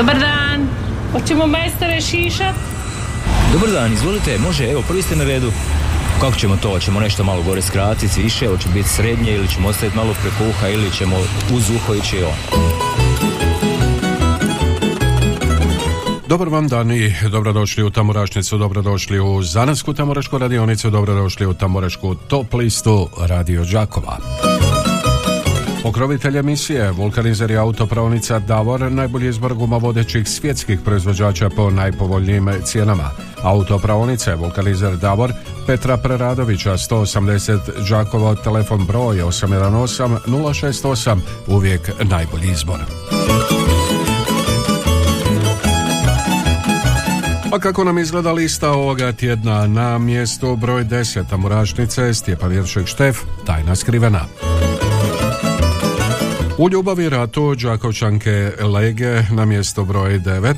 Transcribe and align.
Dobar 0.00 0.18
dan. 0.18 0.68
Hoćemo 1.12 1.46
majstore 1.46 2.00
šišat? 2.00 2.54
Dobar 3.52 3.70
dan, 3.70 3.92
izvolite, 3.92 4.38
može, 4.38 4.70
evo, 4.70 4.82
prvi 4.88 5.02
ste 5.02 5.16
na 5.16 5.24
redu. 5.24 5.52
Kako 6.20 6.36
ćemo 6.36 6.56
to? 6.56 6.70
Hoćemo 6.70 7.00
nešto 7.00 7.24
malo 7.24 7.42
gore 7.42 7.62
skratiti, 7.62 8.22
više, 8.22 8.48
hoće 8.48 8.68
biti 8.68 8.88
srednje 8.88 9.32
ili 9.32 9.48
ćemo 9.48 9.68
ostaviti 9.68 9.96
malo 9.96 10.14
preko 10.22 10.50
uha 10.50 10.68
ili 10.68 10.90
ćemo 10.92 11.16
uz 11.52 11.70
uho 11.70 11.94
ići 11.94 12.22
on. 12.22 12.60
Dobar 16.28 16.48
vam 16.48 16.68
dan 16.68 16.90
i 16.90 17.14
dobrodošli 17.30 17.84
u 17.84 17.90
Tamorašnicu, 17.90 18.58
dobrodošli 18.58 19.20
u 19.20 19.42
Zanasku 19.42 19.94
Tamorašku 19.94 20.38
radionicu, 20.38 20.90
dobrodošli 20.90 21.46
u 21.46 21.54
Tamorašku 21.54 22.14
top 22.14 22.54
listu 22.54 23.08
Radio 23.18 23.64
Đakova. 23.64 24.18
Pokrovitelj 25.82 26.38
emisije 26.38 26.90
Vulkanizer 26.90 27.50
i 27.50 27.56
autopravnica 27.56 28.38
Davor 28.38 28.92
najbolji 28.92 29.28
izbor 29.28 29.54
guma 29.54 29.76
vodećih 29.76 30.28
svjetskih 30.28 30.80
proizvođača 30.84 31.50
po 31.50 31.70
najpovoljnijim 31.70 32.50
cijenama. 32.64 33.10
Autopravonice 33.42 34.34
Vulkanizer 34.34 34.96
Davor 34.96 35.32
Petra 35.66 35.96
Preradovića 35.96 36.72
180 36.72 37.58
Đakovo 37.90 38.34
telefon 38.34 38.86
broj 38.86 39.16
818 39.16 40.18
068 40.26 41.18
uvijek 41.46 41.90
najbolji 42.04 42.50
izbor. 42.50 42.80
A 47.52 47.58
kako 47.58 47.84
nam 47.84 47.98
izgleda 47.98 48.32
lista 48.32 48.70
ovoga 48.70 49.12
tjedna 49.12 49.66
na 49.66 49.98
mjestu 49.98 50.56
broj 50.56 50.84
10 50.84 51.28
Tamurašnice 51.30 52.14
Stjepan 52.14 52.52
Jeršek 52.52 52.86
Štef, 52.86 53.18
tajna 53.46 53.76
skrivena. 53.76 54.20
U 56.58 56.68
ljubavi 56.70 57.08
ratu 57.08 57.54
Đakovčanke 57.54 58.52
Lege 58.60 59.22
na 59.30 59.44
mjesto 59.44 59.84
broj 59.84 60.18
9. 60.18 60.54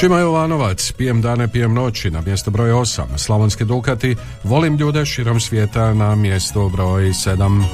Šima 0.00 0.18
Jovanovac, 0.18 0.92
pijem 0.92 1.22
dane, 1.22 1.48
pijem 1.48 1.74
noći 1.74 2.10
na 2.10 2.20
mjesto 2.20 2.50
broj 2.50 2.70
8. 2.70 3.02
Slavonski 3.16 3.64
Dukati, 3.64 4.16
volim 4.44 4.76
ljude 4.76 5.06
širom 5.06 5.40
svijeta 5.40 5.94
na 5.94 6.14
mjesto 6.14 6.68
broj 6.68 7.02
7. 7.02 7.64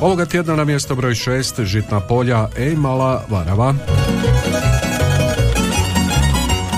Ovoga 0.00 0.24
tjedna 0.24 0.56
na 0.56 0.64
mjesto 0.64 0.94
broj 0.94 1.12
6 1.12 1.64
Žitna 1.64 2.00
polja 2.00 2.48
Ej 2.58 2.76
mala 2.76 3.24
Varava. 3.30 3.74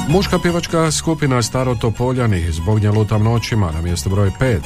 Muška 0.09 0.39
pjevačka 0.39 0.91
skupina 0.91 1.43
Staro 1.43 1.75
Topoljani 1.75 2.53
zbog 2.53 2.81
nje 2.81 2.91
lutam 2.91 3.23
noćima 3.23 3.73
na 3.73 3.81
mjesto 3.83 4.11
broj 4.11 4.31
5. 4.41 4.59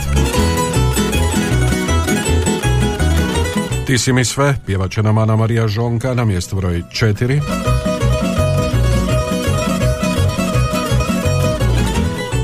Ti 3.87 3.99
si 3.99 4.13
mi 4.13 4.25
sve, 4.25 4.59
pjevače 4.67 5.03
nam 5.03 5.19
Ana 5.19 5.37
Marija 5.37 5.69
Žonka 5.69 6.15
na 6.15 6.25
mjesto 6.25 6.57
broj 6.57 6.83
4. 6.93 7.41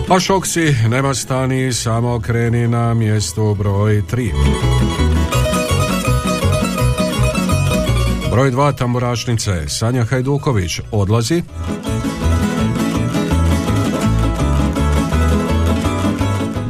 A 0.08 0.20
Šoksi 0.20 0.76
nema 0.88 1.14
stani, 1.14 1.72
samo 1.72 2.20
kreni 2.20 2.68
na 2.68 2.94
mjesto 2.94 3.54
broj 3.54 4.02
3. 4.12 4.30
Broj 8.30 8.50
2 8.50 8.76
tamburašnice 8.76 9.68
Sanja 9.68 10.04
Hajduković 10.04 10.80
odlazi. 10.90 11.42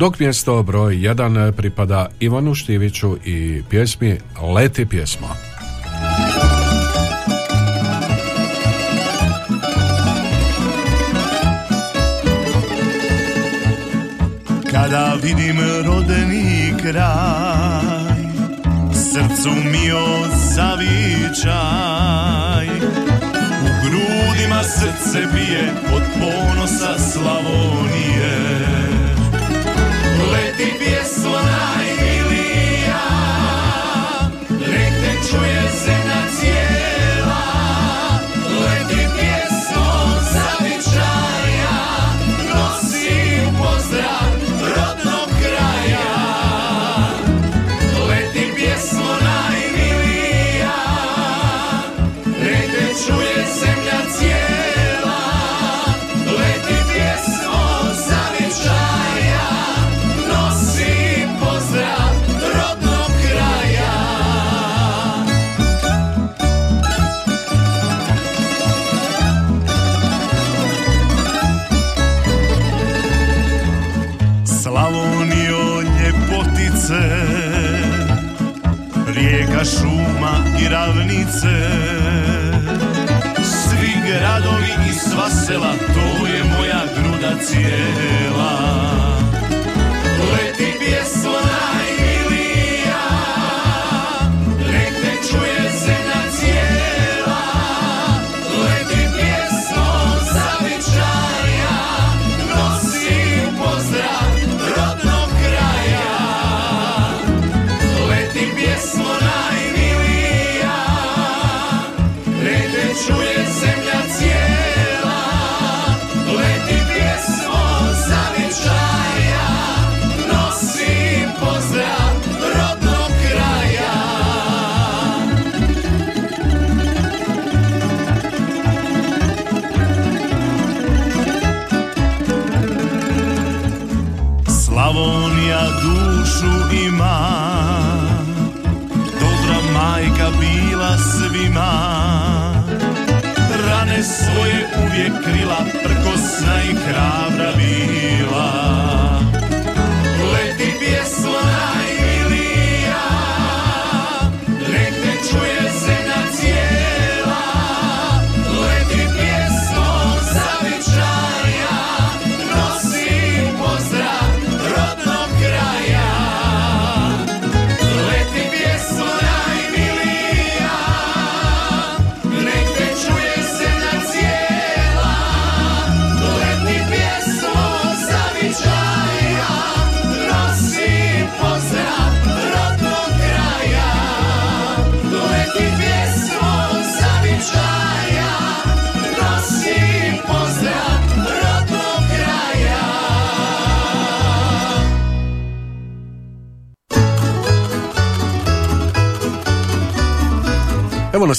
Dok 0.05 0.19
mjesto 0.19 0.63
broj 0.63 0.95
1 0.95 1.53
pripada 1.53 2.07
Ivanu 2.21 2.55
Štiviću 2.55 3.17
i 3.25 3.63
pjesmi 3.71 4.19
Leti 4.55 4.87
pjesma. 4.87 5.29
Kada 14.71 15.17
vidim 15.23 15.57
rodeni 15.87 16.75
kraj 16.83 18.25
Srcu 18.93 19.51
mi 19.51 19.91
zavičaj 20.55 21.47
U 23.63 23.69
grudima 23.83 24.63
srce 24.63 25.19
bije 25.35 25.73
Od 25.95 26.03
ponosa 26.21 26.99
Slavonije 27.13 28.24
Leti 30.65 30.79
pjesmo 30.79 31.31
najmilija 31.31 31.84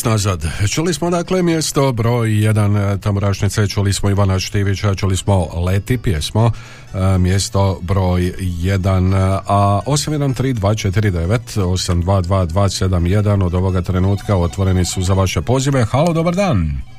nazad. 0.06 0.46
Čuli 0.70 0.94
smo 0.94 1.10
dakle 1.10 1.44
mjesto 1.44 1.92
broj 1.92 2.44
jedan 2.44 3.00
tamorašnice, 3.00 3.68
čuli 3.68 3.94
smo 3.94 4.10
Ivana 4.10 4.40
Štivića, 4.40 4.96
čuli 4.96 5.18
smo 5.18 5.48
Leti 5.66 5.98
pjesmo, 5.98 6.52
e, 6.94 7.18
mjesto 7.18 7.80
broj 7.82 8.34
jedan, 8.40 9.14
a 9.48 9.82
813249 9.86 11.40
822271 11.56 13.44
od 13.44 13.54
ovoga 13.54 13.82
trenutka 13.82 14.36
otvoreni 14.36 14.86
su 14.86 15.02
za 15.02 15.14
vaše 15.14 15.42
pozive. 15.42 15.86
Halo, 15.86 16.14
dobar 16.14 16.36
dan. 16.36 16.95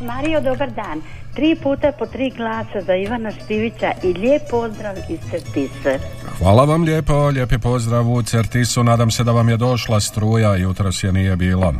Mario, 0.00 0.40
dobar 0.40 0.70
dan. 0.70 1.02
Tri 1.34 1.56
puta 1.62 1.92
po 1.98 2.06
tri 2.06 2.30
glasa 2.30 2.80
za 2.86 2.94
Ivana 2.94 3.30
Štivića 3.30 3.92
i 4.02 4.12
lijep 4.12 4.42
pozdrav 4.50 4.96
iz 5.08 5.18
Certise. 5.30 5.98
Hvala 6.38 6.64
vam 6.64 6.82
lijepo, 6.82 7.26
lijepi 7.26 7.58
pozdrav 7.58 8.12
u 8.12 8.22
Certisu. 8.22 8.84
Nadam 8.84 9.10
se 9.10 9.24
da 9.24 9.32
vam 9.32 9.48
je 9.48 9.56
došla 9.56 10.00
struja, 10.00 10.56
jutros 10.56 11.04
je 11.04 11.12
nije 11.12 11.36
bilo. 11.36 11.74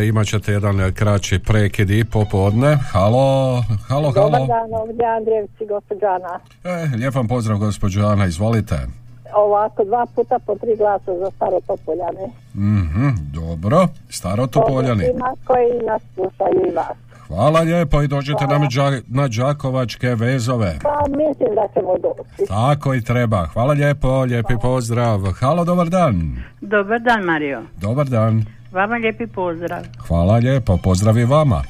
E, 0.00 0.06
imat 0.06 0.26
ćete 0.26 0.52
jedan 0.52 0.92
kraći 0.94 1.38
prekid 1.38 1.90
i 1.90 2.04
popodne. 2.04 2.76
Halo, 2.92 3.62
halo, 3.88 4.12
halo. 4.12 4.30
Dobar 4.30 4.40
dan, 4.40 4.80
ovdje 4.80 5.06
Andrijevci, 5.16 5.66
gospođa 5.68 6.06
Ana. 6.06 6.40
E, 6.64 6.96
lijep 6.96 7.14
vam 7.14 7.28
pozdrav, 7.28 7.58
gospođo 7.58 8.06
Ana, 8.06 8.26
izvolite. 8.26 9.03
Ovako, 9.36 9.84
dva 9.84 10.06
puta 10.06 10.38
po 10.38 10.54
tri 10.54 10.76
glasa 10.76 11.12
za 11.14 11.30
staro 11.30 11.60
Topoljane. 11.60 12.26
Mhm, 12.54 13.08
dobro, 13.32 13.86
staro 14.10 14.46
Topoljani. 14.46 15.04
Ima 15.06 15.32
koji 15.44 15.86
nas 15.86 16.02
slušaju 16.14 16.70
i 16.70 16.74
vas. 16.74 16.96
Hvala 17.28 17.60
lijepo 17.60 18.02
i 18.02 18.08
dođite 18.08 18.46
nam 18.46 18.62
đa- 18.62 19.02
na 19.08 19.28
Đakovačke 19.28 20.08
vezove. 20.08 20.78
Pa 20.82 21.02
mislim 21.08 21.54
da 21.54 21.68
ćemo 21.74 21.94
doći. 21.98 22.48
Tako 22.48 22.94
i 22.94 23.02
treba. 23.02 23.46
Hvala 23.46 23.72
lijepo, 23.72 24.20
lijepi 24.20 24.54
pozdrav. 24.62 25.20
Halo, 25.32 25.64
dobar 25.64 25.88
dan. 25.88 26.36
Dobar 26.60 27.00
dan, 27.00 27.22
Mario. 27.22 27.62
Dobar 27.76 28.06
dan. 28.06 28.44
Vama 28.72 28.96
lijepi 28.96 29.26
pozdrav. 29.26 29.80
Hvala 29.98 30.36
lijepo, 30.36 30.76
pozdrav 30.76 31.18
i 31.18 31.24
vama. 31.24 31.62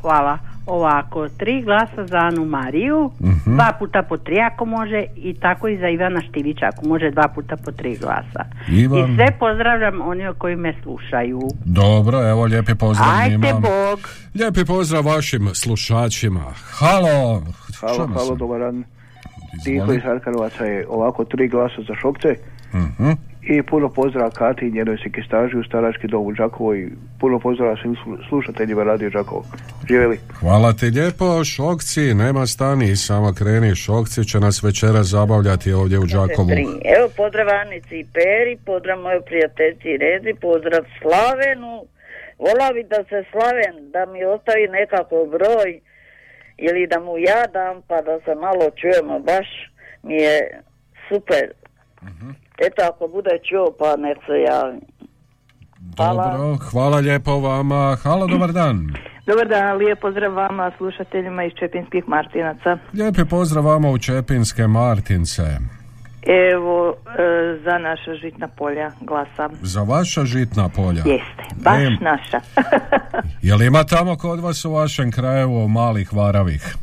Hvala. 0.00 0.38
Ovako, 0.66 1.28
tri 1.30 1.62
glasa 1.62 2.06
za 2.06 2.16
Anu 2.18 2.44
Mariju, 2.46 3.10
Mhm. 3.20 3.54
dva 3.54 3.72
puta 3.72 4.02
po 4.02 4.16
tri 4.16 4.40
ako 4.42 4.64
može 4.66 5.04
i 5.16 5.34
tako 5.34 5.68
i 5.68 5.78
za 5.78 5.88
Ivana 5.88 6.20
Štivića 6.22 6.66
ako 6.66 6.86
može 6.86 7.10
dva 7.10 7.28
puta 7.28 7.56
po 7.56 7.72
tri 7.72 7.96
glasa. 7.96 8.44
Ivan. 8.70 8.98
I 9.02 9.16
sve 9.16 9.26
pozdravljam 9.38 10.00
oni 10.02 10.22
koji 10.34 10.56
me 10.56 10.74
slušaju. 10.82 11.40
Dobro, 11.64 12.28
evo 12.28 12.44
lijepi 12.44 12.74
pozdrav 12.74 13.08
njima. 13.30 13.46
Bog. 13.52 13.98
Lijepi 14.34 14.64
pozdrav 14.64 15.04
vašim 15.06 15.48
slušačima. 15.54 16.44
Halo. 16.70 17.42
Halo, 17.80 18.06
halo, 18.08 18.36
dobar 18.36 18.60
dan. 18.60 18.84
Tiho 19.64 19.92
iz 19.92 20.00
Arkarovaca 20.06 20.64
je 20.64 20.86
ovako 20.88 21.24
tri 21.24 21.48
glasa 21.48 21.82
za 21.82 21.94
šokce 21.94 22.28
Mhm. 22.74 23.10
I 23.46 23.62
puno 23.62 23.88
pozdrava 23.88 24.30
Kati 24.30 24.66
i 24.66 24.70
njenoj 24.72 24.98
sekistaži 25.02 25.56
u 25.56 25.64
Starački 25.64 26.06
dom 26.06 26.26
u 26.26 26.32
Đakovo 26.32 26.74
i 26.74 26.88
puno 27.20 27.38
pozdrava 27.38 27.76
svim 27.82 27.96
slu- 28.04 28.28
slušateljima 28.28 28.82
Radio 28.82 29.10
Đakovo. 29.10 29.44
Živjeli. 29.88 30.18
Hvala 30.40 30.72
ti 30.72 30.86
lijepo, 30.86 31.44
Šokci, 31.44 32.14
nema 32.14 32.46
stani, 32.46 32.96
samo 32.96 33.32
kreni, 33.38 33.74
Šokci 33.74 34.24
će 34.24 34.40
nas 34.40 34.62
večera 34.62 35.02
zabavljati 35.02 35.72
ovdje 35.72 35.98
u 35.98 36.06
Đakovu. 36.06 36.50
Evo 36.96 37.08
pozdrav 37.16 37.48
Anici 37.48 37.96
i 37.98 38.06
Peri, 38.14 38.58
pozdrav 38.66 38.98
mojoj 39.00 39.22
prijateljci 39.22 39.96
Rezi, 39.96 40.32
pozdrav 40.40 40.82
Slavenu. 41.00 41.74
Vola 42.38 42.72
bi 42.74 42.82
da 42.82 43.00
se 43.08 43.18
Slaven, 43.30 43.90
da 43.94 44.06
mi 44.12 44.24
ostavi 44.24 44.68
nekako 44.68 45.16
broj 45.34 45.80
ili 46.56 46.86
da 46.86 47.00
mu 47.00 47.18
ja 47.18 47.42
dam 47.52 47.82
pa 47.88 48.02
da 48.02 48.18
se 48.24 48.34
malo 48.34 48.70
čujemo, 48.80 49.18
baš 49.18 49.46
mi 50.02 50.14
je 50.14 50.62
super. 51.08 51.46
Eto 52.58 52.82
ako 52.90 53.08
bude 53.08 53.30
čuo 53.48 53.74
pa 53.78 53.96
nek 53.96 54.18
se 54.26 54.32
javi. 54.48 54.78
Dobro, 55.78 56.56
hvala 56.70 56.96
lijepo 56.96 57.40
vama. 57.40 57.96
Halo, 58.02 58.26
dobar 58.26 58.52
dan. 58.52 58.92
Dobar 59.26 59.48
dan, 59.48 59.76
lijep 59.76 60.00
pozdrav 60.00 60.32
vama 60.34 60.72
slušateljima 60.76 61.44
iz 61.44 61.52
Čepinskih 61.58 62.04
Martinaca. 62.08 62.78
Lijepi 62.92 63.24
pozdrav 63.24 63.64
vama 63.64 63.90
u 63.90 63.98
Čepinske 63.98 64.66
Martince. 64.66 65.42
Evo, 66.52 66.94
e, 67.18 67.58
za 67.64 67.78
naša 67.78 68.14
žitna 68.22 68.48
polja 68.48 68.90
glasa. 69.00 69.48
Za 69.62 69.82
vaša 69.82 70.24
žitna 70.24 70.68
polja. 70.68 71.02
Jeste, 71.06 71.44
baš 71.64 71.82
Em, 71.82 71.98
naša. 72.00 72.40
Jel 73.48 73.62
ima 73.62 73.84
tamo 73.84 74.16
kod 74.16 74.40
vas 74.40 74.64
u 74.64 74.72
vašem 74.72 75.12
kraju 75.12 75.68
malih 75.68 76.12
varavih? 76.12 76.76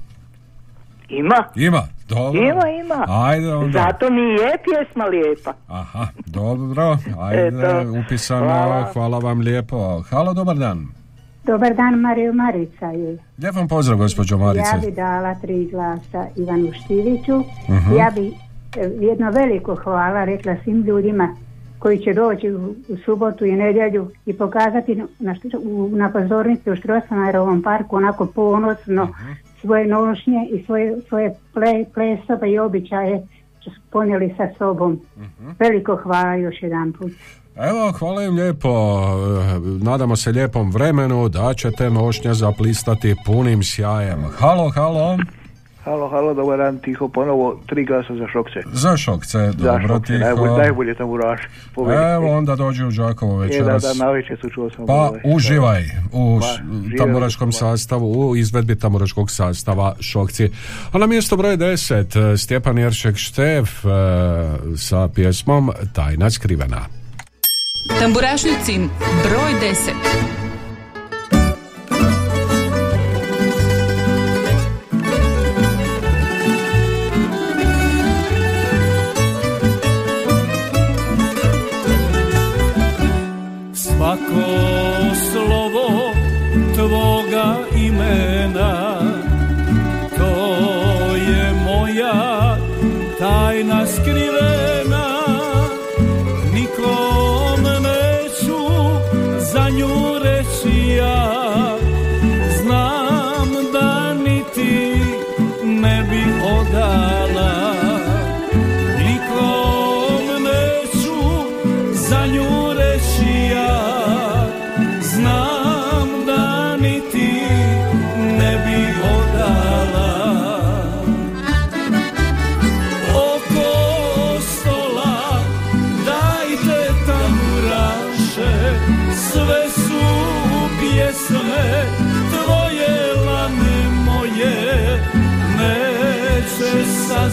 ima, 1.09 1.43
Ima, 1.55 1.87
dobro. 2.05 2.41
ima, 2.41 2.61
ima. 2.69 3.05
Ajde 3.09 3.53
onda. 3.53 3.79
Zato 3.81 4.09
mi 4.09 4.21
je 4.21 4.37
pjesma 4.65 5.05
lijepa. 5.05 5.53
Aha, 5.69 6.07
dobro. 6.25 6.97
Ajde, 7.19 7.47
Eto, 7.47 7.99
upisano. 7.99 8.45
Hvala. 8.45 8.89
hvala. 8.93 9.19
vam 9.19 9.39
lijepo. 9.39 9.77
Halo, 10.01 10.33
dobar 10.33 10.55
dan. 10.57 10.87
Dobar 11.43 11.73
dan, 11.73 11.93
Mariju 11.95 12.33
Marica 12.33 12.85
je. 12.87 13.17
Lijep 13.37 13.55
vam 13.55 13.67
pozdrav, 13.67 13.97
gospođo 13.97 14.37
Marice. 14.37 14.65
Ja 14.75 14.81
bi 14.81 14.91
dala 14.91 15.35
tri 15.35 15.65
glasa 15.65 16.25
Ivanu 16.35 16.71
Štiviću. 16.75 17.39
Mhm. 17.69 17.95
Ja 17.95 18.11
bi 18.11 18.27
e, 18.27 18.33
jedno 19.01 19.31
veliko 19.31 19.75
hvala 19.75 20.25
rekla 20.25 20.55
svim 20.63 20.81
ljudima 20.81 21.35
koji 21.79 21.99
će 21.99 22.13
doći 22.13 22.51
u, 22.51 22.59
u 22.89 22.97
subotu 22.97 23.45
i 23.45 23.51
nedjelju 23.53 24.11
i 24.25 24.33
pokazati 24.33 25.03
na, 25.19 25.35
što- 25.35 25.59
u, 25.59 25.89
na 25.89 26.11
pozornici 26.11 26.71
u 26.71 26.75
Štrosmajerovom 26.75 27.61
parku 27.61 27.95
onako 27.95 28.25
ponosno 28.25 29.03
Mhm. 29.03 29.31
Svoje 29.63 29.87
nošnje 29.87 30.47
i 30.51 30.63
svoje, 30.63 31.01
svoje 31.07 31.33
ple, 31.53 31.85
plesove 31.93 32.51
i 32.51 32.59
običaje 32.59 33.27
ponijeli 33.89 34.33
sa 34.37 34.47
sobom. 34.57 35.01
Mhm. 35.17 35.49
Veliko 35.59 35.95
hvala 35.95 36.35
još 36.35 36.55
jedan 36.61 36.93
put. 36.93 37.11
Evo, 37.55 37.91
hvala 37.91 38.23
im 38.23 38.35
lijepo. 38.35 38.69
E, 38.69 39.59
Nadamo 39.83 40.15
se 40.15 40.31
lijepom 40.31 40.71
vremenu 40.71 41.29
da 41.29 41.53
ćete 41.53 41.89
nošnje 41.89 42.33
zaplistati 42.33 43.15
punim 43.25 43.63
sjajem. 43.63 44.23
Halo, 44.37 44.69
halo. 44.69 45.17
Halo, 45.83 46.07
halo, 46.07 46.33
dobar 46.33 46.57
dan, 46.57 46.79
tiho 46.79 47.07
ponovo, 47.09 47.59
tri 47.65 47.85
glasa 47.85 48.15
za 48.15 48.27
šokce. 48.27 48.59
Za 48.73 48.97
šokce, 48.97 49.37
Za 49.37 49.51
dobro 49.53 49.87
šokce, 49.87 50.07
tiho. 50.07 50.19
najbolje, 50.19 50.53
najbolje 50.53 50.95
tamo 50.95 51.11
uraš. 51.11 51.41
Evo 52.15 52.37
onda 52.37 52.55
dođi 52.55 52.83
u 52.83 52.91
Đakovo 52.91 53.33
E, 53.33 53.37
da, 53.37 53.43
večeras. 53.45 53.83
da, 53.83 54.05
navečer 54.05 54.37
su 54.41 54.49
čuo 54.49 54.69
sam. 54.69 54.85
Pa 54.87 54.93
ovaj, 54.93 55.19
uživaj 55.25 55.83
u 56.11 56.39
Pa, 56.41 56.47
tamburaškom 56.97 57.47
pa. 57.47 57.51
sastavu, 57.51 58.29
u 58.29 58.35
izvedbi 58.35 58.75
tamburaškog 58.75 59.31
sastava 59.31 59.95
Šokci. 60.01 60.49
A 60.91 60.97
na 60.97 61.07
mjesto 61.07 61.37
broj 61.37 61.57
10 61.57 62.33
eh, 62.33 62.37
Stjepan 62.37 62.77
Jeršek 62.77 63.15
Štef 63.17 63.85
eh, 63.85 63.89
sa 64.77 65.07
pjesmom 65.07 65.71
Tajna 65.93 66.29
skrivena. 66.29 66.81
Tamburašnicin 67.99 68.89
broj 69.23 69.51
10. 69.63 70.42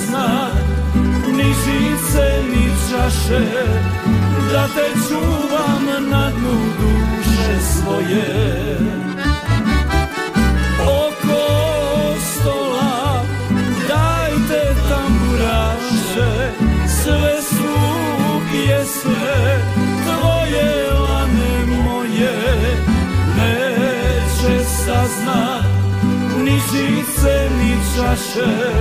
Neće 0.01 0.07
saznat 0.07 0.53
ni 1.37 1.45
žice 1.45 2.43
ni 2.51 2.71
čaše 2.91 3.41
Da 4.53 4.67
te 4.67 5.01
čuvam 5.09 6.11
na 6.11 6.31
dnu 6.31 6.61
duše 6.81 7.61
svoje. 7.61 8.79
Oko 10.83 11.47
stola 12.33 13.25
dajte 13.89 14.75
tamburaše 14.89 16.53
Sve 17.03 17.43
su 17.43 17.75
pjesme 18.51 19.59
tvoje 20.05 20.93
lane 20.93 21.67
moje. 21.67 22.77
Saznat 24.87 25.65
Ni 26.45 26.61
žice, 26.73 27.49
ni 27.59 27.77
čaše 27.97 28.81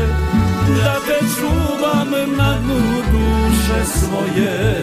Da 0.79 0.95
te 1.07 1.19
čuvam 1.35 2.11
na 2.37 2.57
dnu 2.57 2.79
duše 3.11 3.85
svoje 3.85 4.79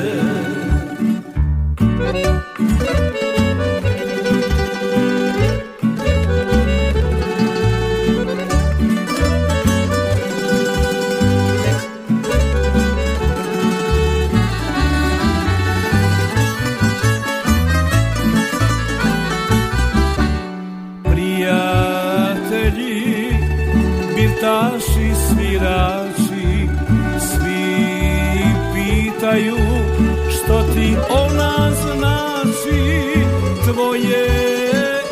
Tvoje 33.77 34.27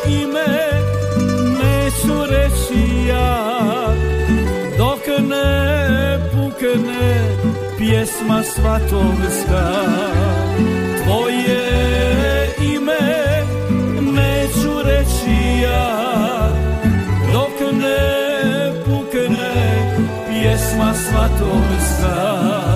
ime 0.07 0.81
neću 1.59 2.25
reći 2.29 3.07
ja 3.07 3.51
Dok 4.77 5.07
ne 5.29 6.19
pukne 6.31 7.37
pjesma 7.77 8.43
svatovska 8.43 9.71
Tvoje 11.03 11.69
ime 12.75 13.43
neću 14.01 14.81
reći 14.85 15.61
ja 15.63 16.49
Dok 17.33 17.73
ne 17.73 18.73
pukne 18.85 19.53
pjesma 20.29 20.93
svatovska 20.93 22.74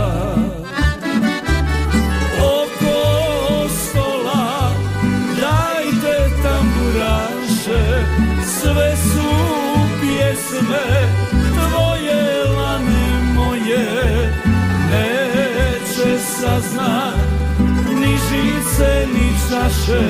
ni 19.14 19.30
čaše 19.50 20.02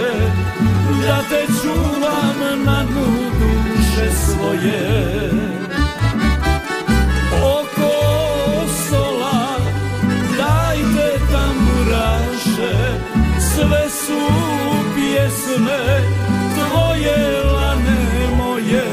Da 1.07 1.21
te 1.29 1.45
čuvam 1.61 2.63
na 2.65 2.83
dnu 2.83 3.31
duše 3.39 4.11
svoje. 4.25 5.31
Oko 7.43 7.93
stola 8.67 9.57
dajte 10.37 11.19
tamburaše 11.31 12.99
Sve 13.39 13.89
su 13.89 14.21
pjesme 14.95 16.01
tvoje 16.55 17.43
lane 17.43 18.27
moje. 18.37 18.85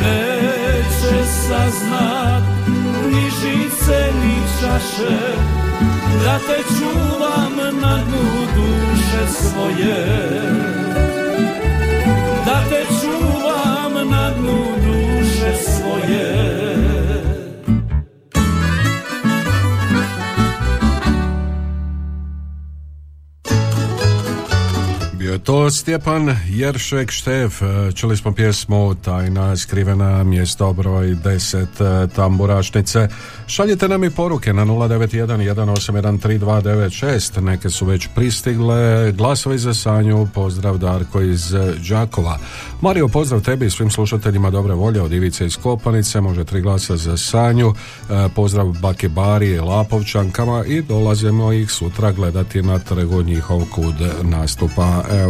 Neće 0.00 1.24
saznat 1.24 2.42
ni 3.12 3.30
žice 3.30 4.12
ni 4.22 4.36
čaše 4.60 5.59
Da 6.24 6.38
te 6.38 6.62
čuvam 6.78 7.56
na 7.80 7.98
dnu 8.04 8.46
duše 8.54 9.32
svoje. 9.32 9.96
Da 12.46 12.62
te 12.70 12.84
čuvam 13.00 14.08
na 14.10 14.30
dnu 14.30 14.64
duše 14.84 15.54
svoje 15.56 16.59
to 25.44 25.70
Stjepan 25.70 26.36
Jeršek 26.48 27.10
Štef. 27.10 27.62
Čuli 27.94 28.16
smo 28.16 28.32
pjesmu 28.32 28.94
Tajna 28.94 29.56
skrivena 29.56 30.24
mjesto 30.24 30.72
broj 30.72 31.06
10 31.06 32.08
tamburašnice. 32.08 33.08
Šaljite 33.46 33.88
nam 33.88 34.04
i 34.04 34.10
poruke 34.10 34.52
na 34.52 34.64
091 34.64 35.54
181 35.54 37.40
Neke 37.40 37.70
su 37.70 37.86
već 37.86 38.08
pristigle. 38.14 39.12
Glasovi 39.12 39.58
za 39.58 39.74
Sanju. 39.74 40.28
Pozdrav 40.34 40.78
Darko 40.78 41.20
iz 41.20 41.54
Đakova. 41.88 42.38
Mario, 42.80 43.08
pozdrav 43.08 43.40
tebi 43.40 43.66
i 43.66 43.70
svim 43.70 43.90
slušateljima 43.90 44.50
dobre 44.50 44.74
volje 44.74 45.02
od 45.02 45.12
Ivice 45.12 45.46
iz 45.46 45.56
Kopanice. 45.56 46.20
Može 46.20 46.44
tri 46.44 46.60
glasa 46.60 46.96
za 46.96 47.16
Sanju. 47.16 47.74
E, 48.10 48.28
Pozdrav 48.34 48.66
Bake 48.66 49.08
Bari 49.08 49.48
i 49.48 49.60
Lapovčankama 49.60 50.64
i 50.64 50.82
dolazimo 50.82 51.52
ih 51.52 51.70
sutra 51.70 52.12
gledati 52.12 52.62
na 52.62 52.78
trgu 52.78 53.22
njihov 53.22 53.64
kud 53.74 53.94
nastupa. 54.22 55.02
Evo, 55.10 55.29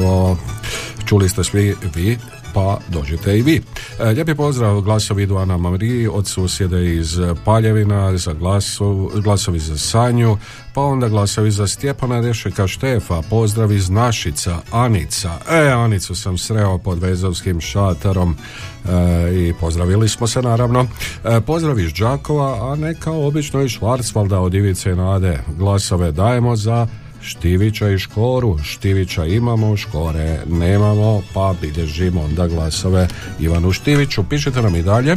čuli 1.07 1.29
ste 1.29 1.45
svi 1.45 1.77
vi 1.95 2.19
pa 2.55 2.79
dođite 2.89 3.39
i 3.39 3.43
vi. 3.43 3.63
E, 3.99 4.05
Lijepi 4.05 4.35
pozdrav 4.35 4.81
glasovi 4.81 5.23
idu 5.23 5.37
Ana 5.37 5.57
Mariji 5.57 6.09
od 6.09 6.27
susjede 6.27 6.95
iz 6.95 7.19
Paljevina 7.45 8.17
za 8.17 8.33
glasu, 8.33 9.11
glasovi 9.15 9.59
za 9.59 9.79
Sanju, 9.79 10.37
pa 10.75 10.83
onda 10.83 11.09
glasovi 11.09 11.51
za 11.51 11.67
Stjepana 11.67 12.21
Rešeka 12.21 12.67
Štefa, 12.67 13.23
pozdrav 13.31 13.73
iz 13.73 13.91
Našica, 13.91 14.59
Anica. 14.71 15.39
E, 15.51 15.69
Anicu 15.69 16.15
sam 16.15 16.39
sreo 16.39 16.79
pod 16.79 16.99
Vezovskim 16.99 17.61
šatarom 17.61 18.37
e, 18.37 18.91
i 19.35 19.55
pozdravili 19.61 20.09
smo 20.09 20.27
se 20.27 20.43
naravno. 20.43 20.87
E, 21.25 21.41
pozdrav 21.41 21.81
iz 21.81 21.93
Đakova, 21.93 22.73
a 22.73 22.77
ne 22.77 22.95
kao 22.95 23.27
obično 23.27 23.63
iz 23.63 23.71
Švarcvalda 23.71 24.41
od 24.41 24.55
Ivice 24.55 24.95
Nade. 24.95 25.39
Glasove 25.59 26.13
dajemo 26.13 26.57
za 26.57 26.87
Štivića 27.23 27.89
i 27.89 27.99
Škoru. 27.99 28.59
Štivića 28.59 29.25
imamo, 29.25 29.77
Škore 29.77 30.39
nemamo, 30.47 31.23
pa 31.35 31.55
bilježimo 31.61 32.23
onda 32.23 32.47
glasove 32.47 33.09
Ivanu 33.41 33.73
Štiviću. 33.73 34.25
Pišite 34.25 34.63
nam 34.63 34.75
i 34.75 34.83
dalje. 34.83 35.13
E, 35.13 35.17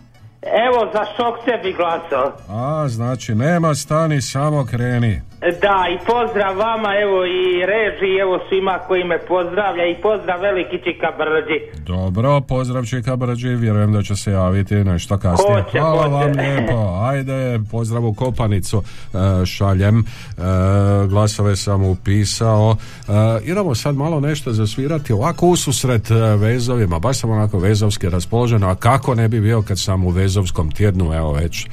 Evo, 0.41 0.91
za 0.93 1.05
Šokce 1.05 1.51
bi 1.63 1.73
glasao. 1.73 2.33
A, 2.49 2.87
znači, 2.87 3.35
nema 3.35 3.75
stani, 3.75 4.21
samo 4.21 4.65
kreni. 4.65 5.21
Da, 5.41 5.85
i 5.93 5.97
pozdrav 6.05 6.57
vama, 6.57 6.89
evo 7.03 7.25
i 7.25 7.65
reži, 7.65 8.11
evo 8.21 8.39
svima 8.49 8.79
koji 8.87 9.03
me 9.03 9.19
pozdravlja 9.19 9.85
i 9.85 10.01
pozdrav 10.01 10.41
veliki 10.41 10.77
Čika 10.77 11.09
Brđi. 11.17 11.83
Dobro, 11.85 12.41
pozdrav 12.41 12.85
Čika 12.85 13.15
Brđi, 13.15 13.47
vjerujem 13.47 13.93
da 13.93 14.03
će 14.03 14.15
se 14.15 14.31
javiti 14.31 14.75
nešto 14.75 15.17
kasnije. 15.17 15.63
Hoće, 15.63 15.79
Hvala 15.79 16.03
hoće. 16.03 16.13
vam 16.13 16.31
lijepo, 16.31 16.99
ajde, 17.01 17.59
pozdrav 17.71 18.05
u 18.05 18.13
Kopanicu 18.13 18.83
e, 19.13 19.45
šaljem, 19.45 20.05
E, 20.41 21.07
glasove 21.07 21.55
sam 21.55 21.83
upisao. 21.83 22.75
E, 23.07 23.11
idemo 23.43 23.75
sad 23.75 23.95
malo 23.95 24.19
nešto 24.19 24.53
zasvirati 24.53 25.13
ovako 25.13 25.47
ususret 25.47 26.11
e, 26.11 26.15
vezovima, 26.15 26.99
baš 26.99 27.19
sam 27.19 27.29
onako 27.29 27.59
vezovski 27.59 28.09
raspoložen, 28.09 28.63
a 28.63 28.75
kako 28.75 29.15
ne 29.15 29.27
bi 29.27 29.41
bio 29.41 29.61
kad 29.61 29.79
sam 29.79 30.05
u 30.05 30.09
vezovskom 30.09 30.71
tjednu, 30.71 31.13
evo 31.13 31.33
već 31.33 31.65
e, 31.65 31.69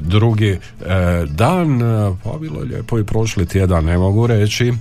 drugi 0.00 0.50
e, 0.50 0.58
dan, 1.30 1.82
bilo 2.38 2.60
je 2.60 2.64
lijepo 2.64 2.98
i 2.98 3.04
prošli 3.04 3.46
tjedan, 3.46 3.84
ne 3.84 3.98
mogu 3.98 4.26
reći. 4.26 4.68
E, 4.68 4.72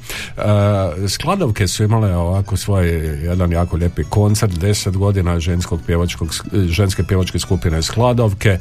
skladovke 1.07 1.67
su 1.67 1.83
imale 1.83 2.15
ovako 2.15 2.57
svoj 2.57 2.87
jedan 3.23 3.51
jako 3.51 3.77
lijepi 3.77 4.03
koncert, 4.03 4.53
10 4.53 4.97
godina 4.97 5.39
ženskog 5.39 5.79
pjevačkog, 5.85 6.29
ženske 6.53 7.03
pjevačke 7.03 7.39
skupine 7.39 7.81
Skladovke 7.81 8.49
e, 8.49 8.59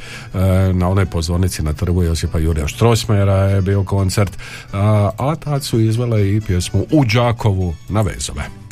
na 0.73 0.89
onoj 0.89 1.07
pozornici 1.07 1.63
na 1.63 1.73
trgu 1.73 2.03
Josipa 2.03 2.39
Jurija 2.39 2.69
Štrosmera 2.69 3.37
je 3.37 3.63
bio 3.63 3.85
koncert, 3.85 4.39
a, 4.73 5.11
a 5.19 5.37
tad 5.37 5.65
su 5.65 5.81
izvele 5.81 6.35
i 6.37 6.41
pjesmu 6.41 6.87
U 6.93 7.05
Đakovu 7.05 7.75
na 7.89 8.01
vezove. 8.01 8.64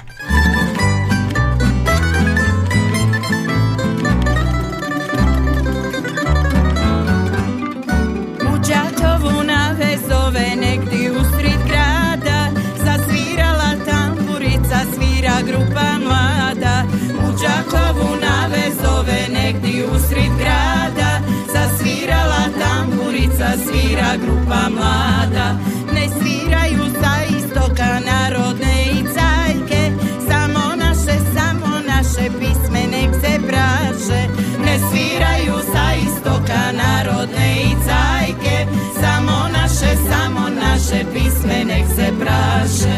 Svira 23.64 24.16
grupa 24.22 24.68
mlada. 24.76 25.48
Ne 25.94 26.08
sviraju 26.08 26.84
sa 27.02 27.14
istoka 27.38 27.90
narodne 28.10 28.74
i 28.96 29.04
cajke. 29.14 29.82
Samo 30.28 30.64
naše, 30.76 31.16
samo 31.34 31.70
naše 31.86 32.30
pisme 32.38 32.82
nek 32.94 33.10
se 33.22 33.38
braše. 33.46 34.20
Ne 34.64 34.78
sviraju 34.88 35.56
sa 35.72 35.86
istoka 36.06 36.62
narodne 36.82 37.48
i 37.60 37.70
cajke. 37.86 38.66
Samo 39.00 39.48
naše, 39.52 39.96
samo 40.10 40.48
naše 40.64 41.04
pisme 41.12 41.64
nek 41.64 41.86
se 41.96 42.12
braše. 42.20 42.96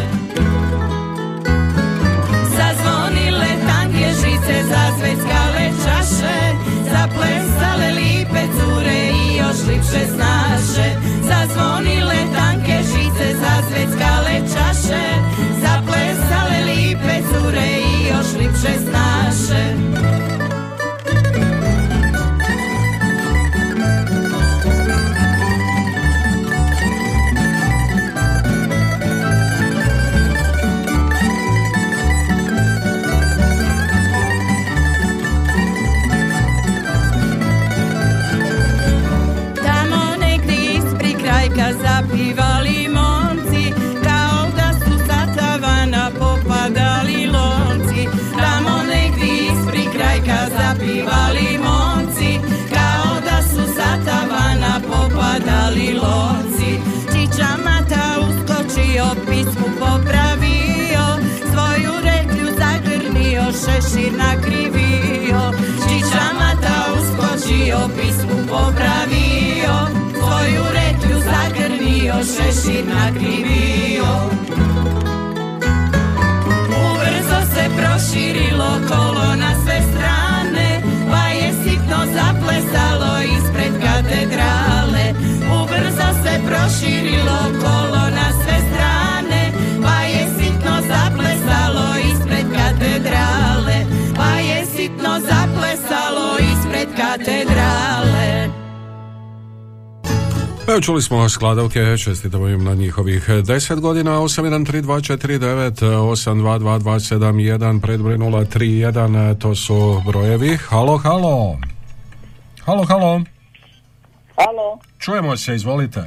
Zazvonile 2.57 3.53
tanke 3.67 4.09
žice, 4.21 4.57
zazveckale 4.71 5.54
još 9.45 9.67
lipše 9.67 10.07
snaše. 10.15 10.89
Zazvonile 11.29 12.21
tanke 12.37 12.77
žice, 12.83 13.27
zazveckale 13.43 14.37
čaše 14.55 15.05
Zaplesale 15.63 16.59
lipe 16.65 17.17
cure 17.29 17.69
i 17.79 18.09
još 18.09 18.27
lipše 18.39 18.75
snaše 18.89 19.84
popadali 55.75 55.95
lonci 55.95 56.81
Čiča 57.13 57.57
mata 57.65 58.21
uskočio, 58.21 59.07
pismu 59.27 59.67
popravio 59.79 61.07
Svoju 61.53 61.93
reklju 62.03 62.47
zagrnio, 62.59 63.43
šešir 63.53 64.13
nakrivio. 64.13 65.53
Čiča 65.83 66.27
mata 66.39 66.77
uskočio, 66.97 67.79
pismu 67.97 68.37
popravio 68.49 69.77
Svoju 70.19 70.65
reklju 70.73 71.19
zagrnio, 71.31 72.15
šešir 72.15 72.85
nakrivio. 72.87 74.11
Ubrzo 76.85 77.41
se 77.55 77.65
proširilo 77.77 78.71
kolo 78.89 79.35
na 79.37 79.51
sve 79.65 79.83
strane 79.93 80.83
Pa 81.11 81.27
je 81.27 81.53
sitno 81.53 81.99
zaplesalo 82.15 83.23
ispred 83.23 83.73
katedrale 83.83 85.34
Ubrzo 85.75 86.09
se 86.23 86.41
proširilo 86.47 87.39
kolo 87.61 88.03
na 88.11 88.33
sve 88.43 88.59
strane 88.71 89.53
Pa 89.83 90.03
je 90.03 90.27
sitno 90.39 90.73
zaplesalo 90.89 91.99
ispred 92.11 92.47
katedrale 92.57 93.87
Pa 94.17 94.31
je 94.39 94.67
sitno 94.67 95.21
zaplesalo 95.21 96.39
ispred 96.39 96.89
katedrale 96.97 98.49
Evo 100.69 100.81
čuli 100.81 101.03
smo 101.03 101.29
skladovke, 101.29 101.99
čestitamo 101.99 102.49
im 102.49 102.65
na 102.65 102.75
njihovih 102.75 103.29
10 103.29 103.81
godina, 103.81 104.11
813249, 104.11 105.85
822271, 105.85 107.81
predbroj 107.81 108.17
031, 108.17 109.39
to 109.39 109.55
su 109.55 110.03
brojevi. 110.07 110.57
Halo, 110.57 110.99
halo. 110.99 111.59
Halo, 112.65 112.85
halo. 112.85 113.34
Čujemo 115.05 115.37
se, 115.37 115.55
izvolite. 115.55 116.01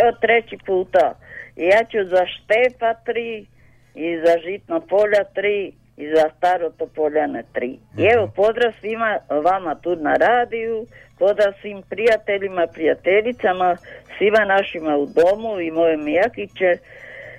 evo 0.00 0.12
treći 0.20 0.56
puta. 0.66 1.14
Ja 1.56 1.84
ću 1.90 1.98
za 2.04 2.26
Štepa 2.26 2.94
tri 2.94 3.46
i 3.94 4.18
za 4.24 4.34
Žitno 4.44 4.80
polja 4.80 5.24
tri 5.34 5.72
i 5.96 6.04
za 6.14 6.24
Staro 6.36 6.70
Topoljane 6.70 7.42
tri. 7.52 7.78
I 7.98 8.02
evo 8.14 8.30
pozdrav 8.36 8.72
svima 8.80 9.18
vama 9.48 9.74
tu 9.74 9.96
na 9.96 10.14
radiju, 10.14 10.86
pozdrav 11.18 11.52
svim 11.60 11.82
prijateljima, 11.90 12.66
prijateljicama, 12.66 13.76
svima 14.18 14.44
našima 14.44 14.96
u 14.96 15.06
domu 15.06 15.60
i 15.60 15.70
moje 15.70 15.96
mijakiće. 15.96 16.70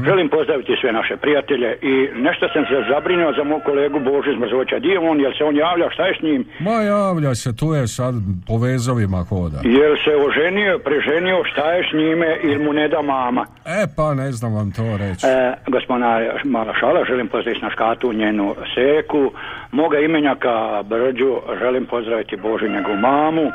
Želim 0.05 0.29
pozdraviti 0.29 0.75
sve 0.81 0.91
naše 0.91 1.17
prijatelje 1.17 1.77
i 1.81 2.09
nešto 2.15 2.47
sam 2.53 2.63
se 2.65 2.77
zabrinuo 2.89 3.33
za 3.37 3.43
mog 3.43 3.61
kolegu 3.63 3.99
Božu 3.99 4.31
iz 4.31 4.39
Mrzoća. 4.39 4.79
Di 4.79 4.87
je 4.87 4.99
on, 4.99 5.19
jel 5.19 5.31
se 5.37 5.43
on 5.43 5.55
javlja, 5.55 5.89
šta 5.89 6.05
je 6.05 6.15
s 6.19 6.21
njim? 6.21 6.45
Ma 6.59 6.71
javlja 6.71 7.35
se, 7.35 7.55
tu 7.55 7.73
je 7.73 7.87
sad 7.87 8.15
po 8.47 8.57
vezovima 8.57 9.25
hoda. 9.29 9.59
Jel 9.63 9.95
se 10.03 10.11
oženio, 10.27 10.79
preženio, 10.79 11.43
šta 11.51 11.71
je 11.71 11.87
s 11.89 11.93
njime 11.93 12.37
ili 12.43 12.59
mu 12.65 12.73
ne 12.73 12.87
da 12.87 13.01
mama? 13.01 13.45
E, 13.65 13.85
pa 13.97 14.13
ne 14.13 14.31
znam 14.31 14.53
vam 14.55 14.71
to 14.71 14.97
reći. 14.97 15.27
E, 15.27 15.53
gospodina 15.67 16.19
Mala 16.43 16.73
Šala, 16.79 17.05
želim 17.05 17.27
pozdraviti 17.27 17.65
na 17.65 17.71
škatu 17.71 18.13
njenu 18.13 18.55
seku, 18.75 19.31
moga 19.71 19.99
imenjaka 19.99 20.83
Brđu, 20.83 21.31
želim 21.59 21.85
pozdraviti 21.85 22.35
Božu 22.35 22.67
njegovu 22.67 22.97
mamu, 22.97 23.51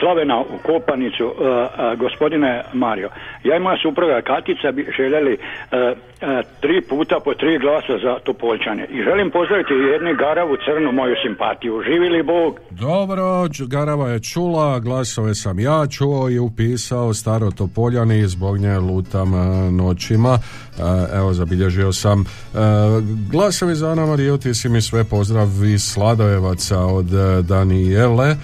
Slavena 0.00 0.40
u 0.40 0.58
Kopanicu, 0.66 1.24
e, 1.24 1.44
e, 1.92 1.96
gospodine 1.96 2.62
Mario, 2.72 3.08
ja 3.44 3.56
i 3.56 3.60
moja 3.60 3.76
supruga 3.82 4.22
Katica 4.22 4.72
bi 4.72 4.86
željeli 4.96 5.32
e, 5.32 5.76
e, 5.76 6.42
tri 6.60 6.80
puta 6.80 7.20
po 7.24 7.34
tri 7.34 7.58
glasa 7.58 7.98
za 8.02 8.18
Topoljčane 8.24 8.86
i 8.90 9.02
želim 9.02 9.30
pozdraviti 9.30 9.74
jednu 9.74 10.14
garavu 10.14 10.56
crnu 10.64 10.92
moju 10.92 11.14
simpatiju. 11.26 11.82
Živi 11.82 12.08
li 12.08 12.22
Bog? 12.22 12.60
Dobro, 12.70 13.48
Garava 13.68 14.08
je 14.08 14.20
čula, 14.20 14.78
glasove 14.78 15.34
sam 15.34 15.58
ja 15.58 15.86
čuo 15.86 16.30
i 16.30 16.38
upisao 16.38 17.14
staro 17.14 17.50
Topoljani, 17.50 18.26
zbog 18.26 18.58
nje 18.58 18.78
lutam 18.78 19.34
e, 19.34 19.70
noćima. 19.70 20.38
Evo, 21.14 21.32
zabilježio 21.32 21.92
sam. 21.92 22.24
Glasovi 23.30 23.74
za 23.74 23.90
Ana 23.90 24.06
Mariju, 24.06 24.38
ti 24.38 24.54
si 24.54 24.68
mi 24.68 24.80
sve 24.80 25.04
pozdrav 25.04 25.48
iz 25.64 25.82
Sladojevaca 25.82 26.78
od 26.78 27.06
Danijele. 27.48 28.36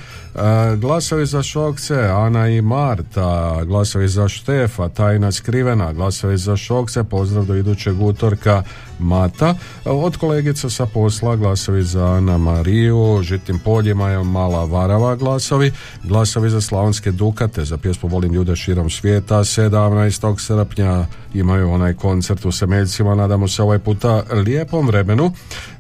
Glasovi 0.76 1.26
za 1.26 1.42
Šokce, 1.42 1.94
Ana 1.94 2.48
i 2.48 2.62
Marta, 2.62 3.61
glasovi 3.64 4.09
za 4.09 4.28
Štefa, 4.28 4.86
Tajna 4.88 5.33
skrivena, 5.33 5.92
glasovi 5.92 6.37
za 6.38 6.57
Šokce, 6.57 7.05
pozdrav 7.05 7.44
do 7.44 7.55
idućeg 7.55 8.03
utorka 8.03 8.62
Mata. 8.99 9.55
Od 9.85 10.16
kolegica 10.16 10.70
sa 10.70 10.87
posla 10.87 11.37
glasovi 11.37 11.83
za 11.83 12.05
Ana 12.05 12.38
Mariju, 12.38 13.22
Žitim 13.22 13.59
poljima 13.59 14.11
je 14.11 14.22
mala 14.25 14.64
varava 14.64 15.16
glasovi, 15.16 15.72
glasovi 16.05 16.51
za 16.51 16.61
Slavonske 16.61 17.12
Dukate, 17.12 17.64
za 17.64 17.77
pjesmu 17.77 18.09
Volim 18.09 18.33
ljude 18.33 18.57
širom 18.57 18.90
svijeta, 18.90 19.38
17. 19.38 20.38
srpnja 20.38 21.07
imaju 21.35 21.70
onaj 21.70 21.94
koncert 21.94 22.44
u 22.44 22.53
Semeljcima, 22.53 23.14
nadamo 23.14 23.49
se 23.49 23.62
ovaj 23.62 23.79
puta 23.79 24.22
lijepom 24.33 24.87
vremenu, 24.87 25.33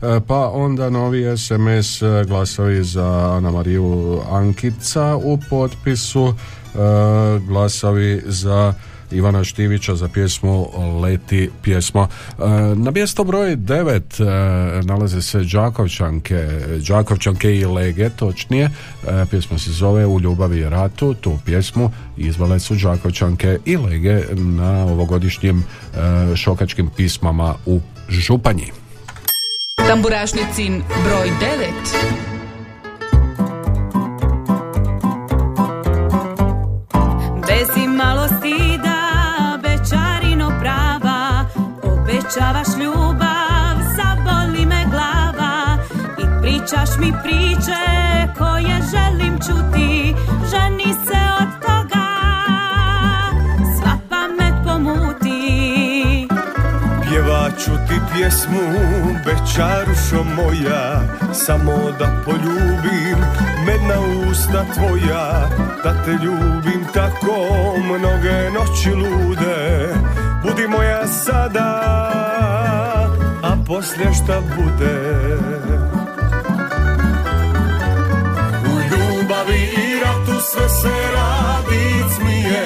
E, 0.02 0.20
pa 0.26 0.50
onda 0.50 0.90
novi 0.90 1.36
SMS 1.36 2.02
e, 2.02 2.24
glasovi 2.26 2.84
za 2.84 3.36
Ana 3.36 3.50
Mariju 3.50 4.20
Ankica 4.30 5.16
u 5.16 5.38
potpisu, 5.50 6.26
e, 6.28 6.34
glasovi 7.38 8.22
za 8.26 8.74
Ivana 9.10 9.44
Štivića 9.44 9.94
za 9.94 10.08
pjesmu 10.08 10.68
Leti 11.02 11.50
pjesmo. 11.62 12.08
E, 12.38 12.42
Na 12.76 12.90
mjesto 12.90 13.24
broj 13.24 13.56
9 13.56 14.84
nalaze 14.84 15.22
se 15.22 15.40
Đakovčanke, 15.52 16.48
Đakovčanke 16.88 17.56
i 17.56 17.64
Lege, 17.64 18.10
točnije. 18.10 18.64
E, 18.64 19.24
Pjesma 19.30 19.58
se 19.58 19.70
zove 19.70 20.06
U 20.06 20.20
ljubavi 20.20 20.58
i 20.58 20.68
ratu. 20.68 21.14
Tu 21.14 21.38
pjesmu 21.44 21.92
izvale 22.16 22.60
su 22.60 22.74
Đakovčanke 22.74 23.58
i 23.64 23.76
Lege 23.76 24.24
na 24.34 24.84
ovogodišnjim 24.84 25.58
e, 25.62 26.36
šokačkim 26.36 26.90
pismama 26.96 27.54
u 27.66 27.80
Županji. 28.08 28.72
Tamburašnicin 29.86 30.82
broj 31.04 31.30
9 32.10 32.25
obećavaš 42.36 42.66
ljubav, 42.80 43.76
zaboli 43.96 44.66
me 44.66 44.84
glava 44.90 45.78
i 46.18 46.24
pričaš 46.42 46.88
mi 46.98 47.12
priče 47.22 47.82
koje 48.38 48.80
želim 48.90 49.38
čuti, 49.38 50.14
ženi 50.50 50.94
se 51.06 51.20
od 51.40 51.66
toga, 51.66 52.06
sva 53.76 53.98
pamet 54.10 54.54
pomuti. 54.64 56.28
Pjevaću 57.08 57.70
ti 57.88 58.00
pjesmu, 58.14 58.66
bečarušo 59.24 60.24
moja 60.36 61.00
Samo 61.32 61.72
da 61.98 62.22
poljubim, 62.24 63.18
medna 63.66 64.28
usta 64.30 64.64
tvoja 64.74 65.48
Da 65.84 66.04
te 66.04 66.10
ljubim 66.10 66.84
tako, 66.94 67.36
mnoge 67.84 68.50
noći 68.50 68.90
lude 68.90 70.25
Budi 70.46 70.66
moja 70.68 71.06
sada, 71.06 71.68
a 73.42 73.56
poslije 73.66 74.14
šta 74.14 74.40
bude? 74.40 74.96
U 78.70 78.74
ljubavi 78.90 79.58
i 79.58 80.00
ratu 80.04 80.40
sve 80.50 80.68
se 80.68 80.94
radi 81.16 82.04
smije. 82.14 82.64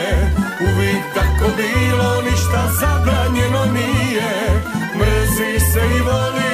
Uvijek 0.61 1.05
tako 1.15 1.51
bilo, 1.57 2.23
ništa 2.23 2.63
zabranjeno 2.81 3.65
nije. 3.73 4.33
Mrzi 4.99 5.61
se 5.73 5.81
i 5.97 6.01
voli, 6.01 6.50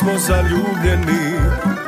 smo 0.00 0.18
zaljubljeni. 0.18 1.38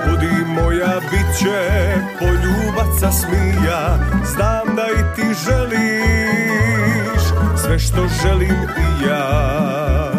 Budi 0.07 0.45
moja 0.47 1.01
bit 1.11 1.39
će 1.39 1.95
poljubaca 2.19 3.13
smija. 3.13 3.99
Znam 4.25 4.77
da 4.77 4.83
i 4.83 5.15
ti 5.17 5.27
želiš 5.47 7.23
Sve 7.57 7.79
što 7.79 8.09
želim 8.23 8.57
i 8.79 9.07
ja. 9.07 10.13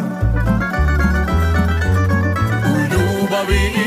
U 2.65 2.77
ljubavi 2.93 3.82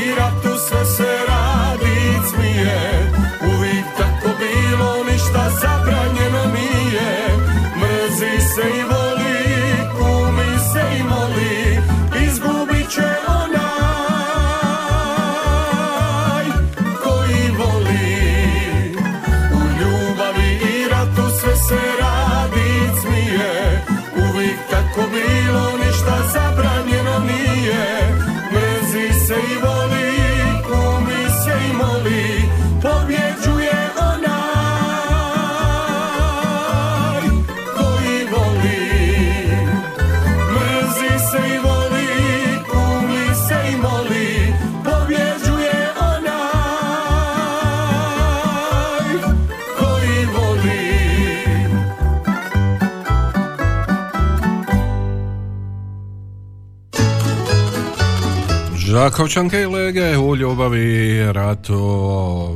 Đakovčanke 58.97 59.61
i 59.61 59.65
lege 59.65 60.17
u 60.17 60.35
ljubavi 60.35 61.19
ratu. 61.33 61.79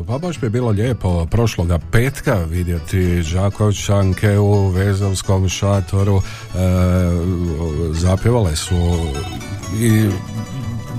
Pa 0.07 0.17
baš 0.17 0.39
bi 0.39 0.49
bilo 0.49 0.69
lijepo 0.69 1.25
prošloga 1.31 1.79
petka 1.91 2.35
vidjeti 2.49 3.21
Đakovčanke 3.33 4.37
u 4.37 4.67
Vezovskom 4.67 5.49
šatoru. 5.49 6.17
E, 6.17 6.21
zapjevale 7.91 8.55
su 8.55 8.75
i 9.81 10.09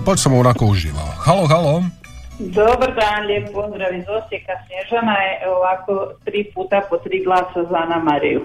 baš 0.07 0.23
sam 0.23 0.35
onako 0.35 0.67
uživao. 0.67 1.13
Halo, 1.25 1.47
halo. 1.47 1.83
Dobar 2.39 2.95
dan, 2.95 3.27
lijep 3.27 3.53
pozdrav 3.53 3.95
iz 3.95 4.05
Osijeka. 4.19 4.53
Snježana 4.67 5.17
je 5.27 5.33
ovako 5.57 6.13
tri 6.25 6.51
puta 6.55 6.81
po 6.91 6.97
tri 6.97 7.25
glasa 7.25 7.71
za 7.71 7.77
Ana 7.77 7.99
Mariju. 7.99 8.45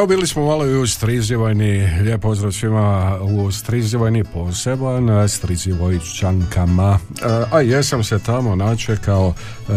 Evo 0.06 0.10
bili 0.10 0.28
smo 0.28 0.46
malo 0.46 0.65
i 0.65 0.78
u 0.78 0.88
Strizivojni, 0.88 1.89
lijep 2.02 2.22
pozdrav 2.22 2.52
svima 2.52 3.20
u 3.22 3.52
Strizivojni 3.52 4.24
poseban, 4.24 5.10
e, 5.10 5.28
Strizivojčankama, 5.28 7.00
E, 7.22 7.46
a 7.52 7.62
jesam 7.62 8.04
se 8.04 8.20
tamo 8.20 8.56
načekao 8.56 9.34
e, 9.70 9.72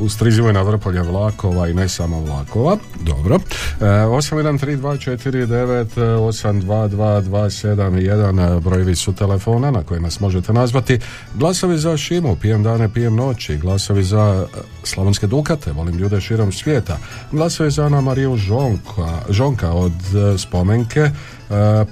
u 0.00 0.08
Strizivojna 0.08 0.62
Vrpolje 0.62 1.02
vlakova 1.02 1.68
i 1.68 1.74
ne 1.74 1.88
samo 1.88 2.20
vlakova, 2.20 2.76
dobro. 3.06 3.38
E, 3.80 3.84
813249 3.84 5.86
822 5.96 8.60
brojevi 8.60 8.96
su 8.96 9.12
telefona 9.12 9.70
na 9.70 9.82
koje 9.82 10.00
nas 10.00 10.20
možete 10.20 10.52
nazvati, 10.52 10.98
glasovi 11.34 11.78
za 11.78 11.96
Šimu, 11.96 12.36
pijem 12.36 12.62
dane, 12.62 12.88
pijem 12.88 13.16
noći, 13.16 13.56
glasovi 13.56 14.04
za 14.04 14.44
e, 14.44 14.46
Slavonske 14.84 15.26
Dukate, 15.26 15.72
volim 15.72 15.98
ljude 15.98 16.20
širom 16.20 16.52
svijeta, 16.52 16.98
glasovi 17.32 17.70
za 17.70 17.84
Ana 17.84 18.00
Mariju 18.00 18.36
Žonka, 18.36 19.20
Žonka 19.30 19.72
od 19.72 19.92
e, 19.92 20.38
Spomenke, 20.38 21.00
e, 21.00 21.10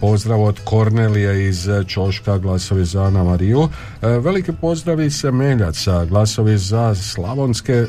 pozdrav 0.00 0.42
od 0.42 0.60
Kornelije 0.64 1.48
iz 1.48 1.68
Čoška, 1.86 2.38
glasovi 2.38 2.84
za 2.84 3.04
Ana 3.04 3.24
Mariju, 3.24 3.68
e, 4.02 4.08
veliki 4.08 4.52
pozdrav 4.52 5.00
iz 5.00 5.20
Semeljaca, 5.20 6.04
glasovi 6.04 6.58
za 6.58 6.94
Slavonske 6.94 7.86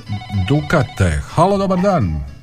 Dukate. 0.50 1.22
Halo, 1.36 1.58
dobar 1.58 1.82
dan. 1.82 2.35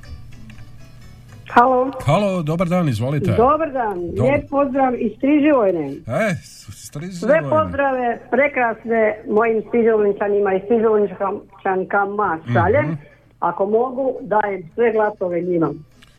Halo. 1.53 1.91
Halo, 2.01 2.43
dobar 2.43 2.69
dan, 2.69 2.89
izvolite. 2.89 3.33
Dobar 3.33 3.73
dan, 3.73 3.99
lijep 3.99 4.49
pozdrav 4.51 4.95
iz 4.97 5.13
Striživojne. 5.17 5.87
E, 5.91 6.35
Sve 6.35 6.73
Strizivojne. 6.75 7.51
pozdrave 7.51 8.19
prekrasne 8.31 9.03
mojim 9.29 9.63
Striživojničanima 9.69 10.55
i 10.55 10.61
Striživojničankama 10.61 12.39
šaljem. 12.53 12.85
Mhm. 12.85 12.95
Ako 13.41 13.67
mogu, 13.67 14.13
dajem 14.23 14.71
sve 14.75 14.93
glasove 14.93 15.41
njima. 15.41 15.71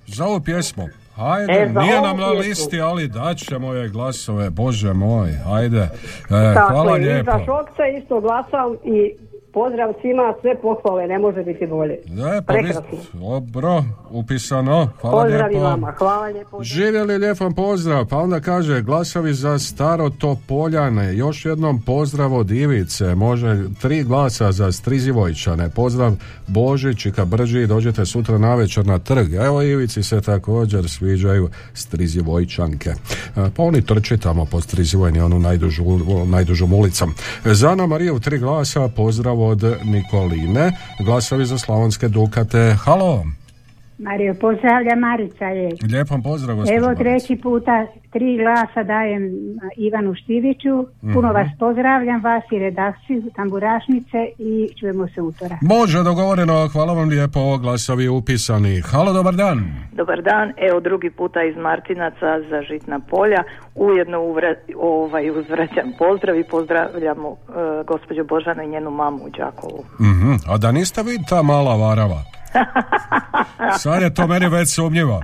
Za 0.07 0.25
ovu 0.25 0.39
pjesmu. 0.41 0.83
Hajde, 1.15 1.53
E, 1.53 1.69
nije 1.71 2.01
nam 2.01 2.17
na 2.17 2.27
listi, 2.29 2.81
ali 2.81 3.07
daćemo 3.07 3.73
je 3.73 3.89
glasove, 3.89 4.49
bože 4.49 4.93
moj, 4.93 5.31
hajde. 5.31 5.77
E, 5.79 6.53
Tako 6.53 6.73
hvala 6.73 6.93
lijepo. 6.93 7.31
za 7.31 7.39
Šokca 7.45 7.83
isto 7.99 8.19
glasam 8.21 8.73
i 8.85 9.13
pozdrav 9.53 9.93
svima, 10.01 10.33
sve 10.41 10.55
pohvale, 10.57 11.07
ne 11.07 11.19
može 11.19 11.43
biti 11.43 11.67
bolje. 11.67 11.93
E, 11.93 12.41
pa 12.41 12.53
Prekrasno. 12.53 12.81
dobro, 13.13 13.83
upisano, 14.11 14.89
hvala 15.01 15.21
Pozdrav 15.21 15.47
lijepo. 15.47 15.63
vama, 15.63 15.91
hvala 15.91 16.27
lijepo. 16.27 16.63
Živjeli 16.63 17.17
lijep 17.17 17.39
vam 17.39 17.53
pozdrav, 17.53 18.05
pa 18.05 18.17
onda 18.17 18.39
kaže 18.39 18.81
glasovi 18.81 19.33
za 19.33 19.59
staro 19.59 20.09
Topoljane, 20.09 21.15
još 21.15 21.45
jednom 21.45 21.81
pozdrav 21.81 22.33
od 22.33 22.51
Ivice, 22.51 23.15
može 23.15 23.57
tri 23.81 24.03
glasa 24.03 24.51
za 24.51 24.71
Strizivojčane, 24.71 25.69
pozdrav 25.69 26.13
Božić 26.47 27.05
i 27.05 27.11
ka 27.11 27.25
brži 27.25 27.67
dođete 27.67 28.05
sutra 28.05 28.37
na 28.37 28.55
večer 28.55 28.85
na 28.85 28.99
trg, 28.99 29.33
evo 29.35 29.61
Ivici 29.61 30.03
se 30.03 30.21
također 30.21 30.89
sviđaju 30.89 31.49
Strizivojčanke, 31.73 32.89
E, 33.35 33.49
pa 33.55 33.63
oni 33.63 33.81
trče 33.81 34.17
tamo 34.17 34.45
po 34.45 34.61
Strizivojni, 34.61 35.19
onu 35.19 35.39
najdužu, 35.39 35.83
najdužom 36.25 36.73
ulicom. 36.73 37.13
Za 37.45 37.69
Ana 37.69 37.87
Mariju 37.87 38.19
tri 38.19 38.37
glasa, 38.37 38.87
pozdrav 38.87 39.42
od 39.45 39.63
Nikoline, 39.83 40.71
glasovi 40.99 41.45
za 41.45 41.57
Slavonske 41.57 42.07
Dukate, 42.07 42.77
halo, 42.83 43.23
Mario, 44.03 44.33
pozdravlja 44.41 44.95
Marica 44.97 45.45
je. 45.45 45.69
lijepom 45.91 46.23
pozdrav 46.23 46.55
gospođo 46.55 46.77
Evo 46.77 46.95
treći 46.95 47.35
puta 47.37 47.85
tri 48.11 48.37
glasa 48.37 48.83
dajem 48.83 49.23
Ivanu 49.77 50.15
Štiviću. 50.15 50.75
Puno 51.13 51.27
Mhm. 51.27 51.33
vas 51.33 51.47
pozdravljam, 51.59 52.23
vas 52.23 52.43
i 52.51 52.59
redakciju, 52.59 53.23
tamburašnice 53.35 54.17
i 54.39 54.69
čujemo 54.79 55.07
se 55.07 55.21
utora. 55.21 55.57
Može, 55.61 56.03
dogovoreno, 56.03 56.67
hvala 56.67 56.93
vam 56.93 57.09
lijepo, 57.09 57.57
glasovi 57.57 58.07
upisani. 58.09 58.81
Halo, 58.81 59.13
dobar 59.13 59.35
dan. 59.35 59.59
Dobar 59.93 60.21
dan, 60.21 60.53
evo 60.59 60.79
drugi 60.79 61.09
puta 61.09 61.43
iz 61.43 61.55
Martinaca 61.57 62.29
za 62.49 62.61
Žitna 62.61 62.99
polja. 63.01 63.43
Ujedno 63.75 64.19
uvra, 64.21 64.55
ovaj, 64.77 65.29
uzvraćam 65.29 65.87
pozdrav 65.99 66.35
i 66.37 66.43
pozdravljamo 66.43 67.29
uh, 67.29 67.37
gospođu 67.87 68.23
Božanu 68.23 68.63
i 68.63 68.67
njenu 68.67 68.91
mamu 68.91 69.17
u 69.17 69.29
Đakovu. 69.29 69.83
Mhm, 70.01 70.33
A 70.47 70.57
da 70.57 70.71
niste 70.71 71.03
vi 71.03 71.19
ta 71.29 71.41
mala 71.41 71.75
varava? 71.77 72.32
Sad 73.83 74.01
je 74.01 74.13
to 74.13 74.27
meni 74.27 74.49
već 74.49 74.75
sumnjivo. 74.75 75.23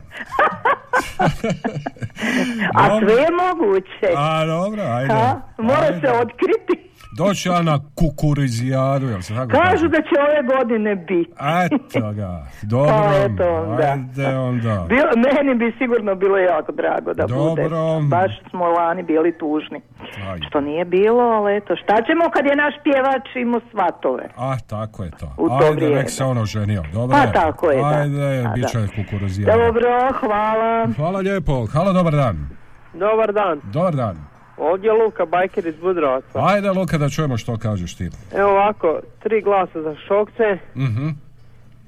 A 2.75 2.99
sve 2.99 3.13
je 3.13 3.27
moguće. 3.31 4.13
A 4.17 4.45
dobro, 4.45 4.81
ajde. 4.83 5.13
Mora 5.57 5.79
Ajde. 5.81 5.99
se 6.01 6.11
otkriti. 6.11 6.88
Doći 7.19 7.49
ja 7.49 7.61
na 7.61 7.79
kukurizijadu, 7.95 9.05
jel 9.07 9.21
se 9.21 9.33
tako 9.35 9.51
Kažu 9.51 9.87
da 9.87 9.97
će 9.99 10.15
ove 10.21 10.41
godine 10.49 10.95
biti. 10.95 11.31
Eto 11.65 12.11
ga, 12.11 12.31
dobro, 12.73 12.89
Pa 12.89 13.15
eto 13.17 13.47
onda. 13.55 13.83
ajde 13.83 14.27
onda. 14.39 14.85
Bilo, 14.89 15.09
meni 15.17 15.55
bi 15.55 15.77
sigurno 15.77 16.15
bilo 16.15 16.37
jako 16.37 16.71
drago 16.71 17.13
da 17.13 17.23
bude. 17.27 17.63
Dobro. 17.63 17.99
Baš 18.01 18.31
smo 18.49 18.65
lani 18.67 19.03
bili 19.03 19.31
tužni. 19.33 19.81
Ajde. 20.31 20.45
Što 20.47 20.61
nije 20.61 20.85
bilo, 20.87 21.21
ali 21.21 21.57
eto, 21.57 21.75
šta 21.75 21.95
ćemo 21.97 22.23
kad 22.33 22.45
je 22.45 22.55
naš 22.55 22.73
pjevač 22.83 23.35
imao 23.35 23.61
svatove? 23.71 24.23
A, 24.37 24.57
tako 24.59 25.03
je 25.03 25.11
to. 25.11 25.27
U 25.37 25.47
to 25.49 25.53
Ajde, 25.55 25.75
vrijeme. 25.75 25.95
nek 25.95 26.09
se 26.09 26.23
ono 26.23 26.45
ženio. 26.45 26.83
Dobro 26.93 27.17
Pa 27.17 27.21
je. 27.21 27.31
tako 27.33 27.71
je, 27.71 27.77
da. 27.79 27.87
Ajde, 27.87 28.43
Pa 28.43 28.49
bit 28.49 28.67
će 28.67 28.79
da. 28.79 28.87
kukuruzijada. 28.87 29.51
Dobro, 29.57 29.89
hvala. 30.13 30.87
Hvala 30.95 31.19
lijepo. 31.19 31.65
Halo, 31.65 31.93
dobar 31.93 32.13
dan. 32.13 32.49
Dobar 32.93 33.33
dan, 33.33 33.59
Dobar 33.63 33.95
dan. 33.95 34.28
Ovdje 34.59 34.87
je 34.87 34.93
Luka 34.95 35.25
Bajker 35.25 35.65
iz 35.65 35.75
Budrovaca. 35.77 36.27
Ajde, 36.35 36.71
Luka, 36.71 36.97
da 36.97 37.09
čujemo 37.09 37.37
što 37.37 37.57
kažeš 37.57 37.95
ti. 37.95 38.09
Evo 38.33 38.49
ovako, 38.51 38.99
tri 39.19 39.41
glasa 39.41 39.81
za 39.81 39.95
Šokce 39.97 40.57
Mhm. 40.75 41.07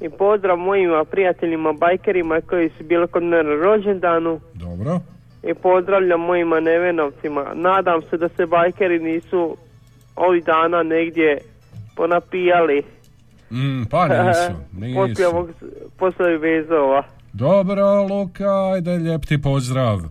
i 0.01 0.09
pozdrav 0.09 0.57
mojima 0.57 1.05
prijateljima 1.05 1.73
bajkerima 1.73 2.41
koji 2.41 2.69
su 2.69 2.83
bili 2.83 3.07
kod 3.07 3.23
mene 3.23 3.43
na 3.45 3.55
rođendanu 3.55 4.39
Dobro. 4.55 4.99
i 5.43 5.53
pozdravljam 5.53 6.19
mojima 6.21 6.59
nevenovcima. 6.59 7.45
Nadam 7.55 8.01
se 8.01 8.17
da 8.17 8.29
se 8.29 8.45
bajkeri 8.45 8.99
nisu 9.01 9.57
ovih 10.15 10.43
dana 10.45 10.83
negdje 10.83 11.37
ponapijali 11.95 12.83
Mm, 13.51 13.83
pa 13.85 14.07
nisu, 14.07 14.51
nisu. 14.79 14.95
poslije 14.97 15.27
ovog, 15.27 15.49
poslije 15.97 16.37
vezova. 16.37 17.03
Dobro, 17.33 18.03
Luka, 18.03 18.71
ajde, 18.73 18.91
lijep 18.91 19.25
ti 19.25 19.41
pozdrav. 19.41 19.99
E, 19.99 20.05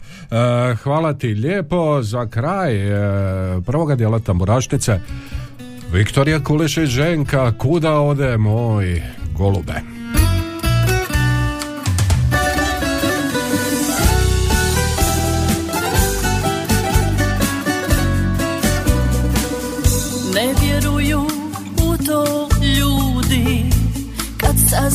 hvala 0.75 1.13
ti 1.13 1.35
lijepo 1.35 2.03
za 2.03 2.27
kraj 2.27 2.77
e, 2.77 3.61
prvoga 3.67 3.95
dijela 3.95 4.19
tamburašnice. 4.19 5.01
Viktorija 5.93 6.45
Kulišić 6.45 6.89
Ženka, 6.89 7.53
kuda 7.59 8.01
ode 8.01 8.37
moj 8.37 9.03
golube? 9.37 10.00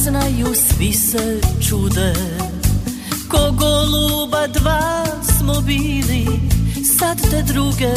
Kad 0.06 0.14
saznaju 0.14 0.56
svi 0.56 0.94
se 0.94 1.42
čude. 1.70 2.14
Ko 3.30 3.52
goluba 3.52 4.48
dva 4.48 5.06
smo 5.38 5.62
bili 5.62 6.26
Sad 7.00 7.22
te 7.32 7.42
druge 7.42 7.94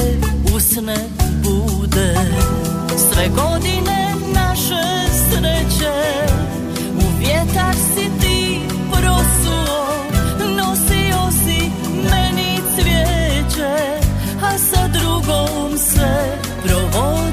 usne 0.56 0.96
bude. 1.42 2.14
Sve 3.12 3.28
godine 3.28 4.14
naše 4.34 5.10
sreće 5.30 5.92
U 6.96 7.18
vjetar 7.18 7.74
si 7.74 8.10
ti 8.20 8.60
prosuo 8.92 9.86
Nosio 10.56 11.30
si 11.44 11.70
meni 12.10 12.60
cvijeće 12.74 14.00
A 14.42 14.58
sa 14.58 14.88
drugom 14.88 15.78
se 15.78 16.38
provodio 16.62 17.27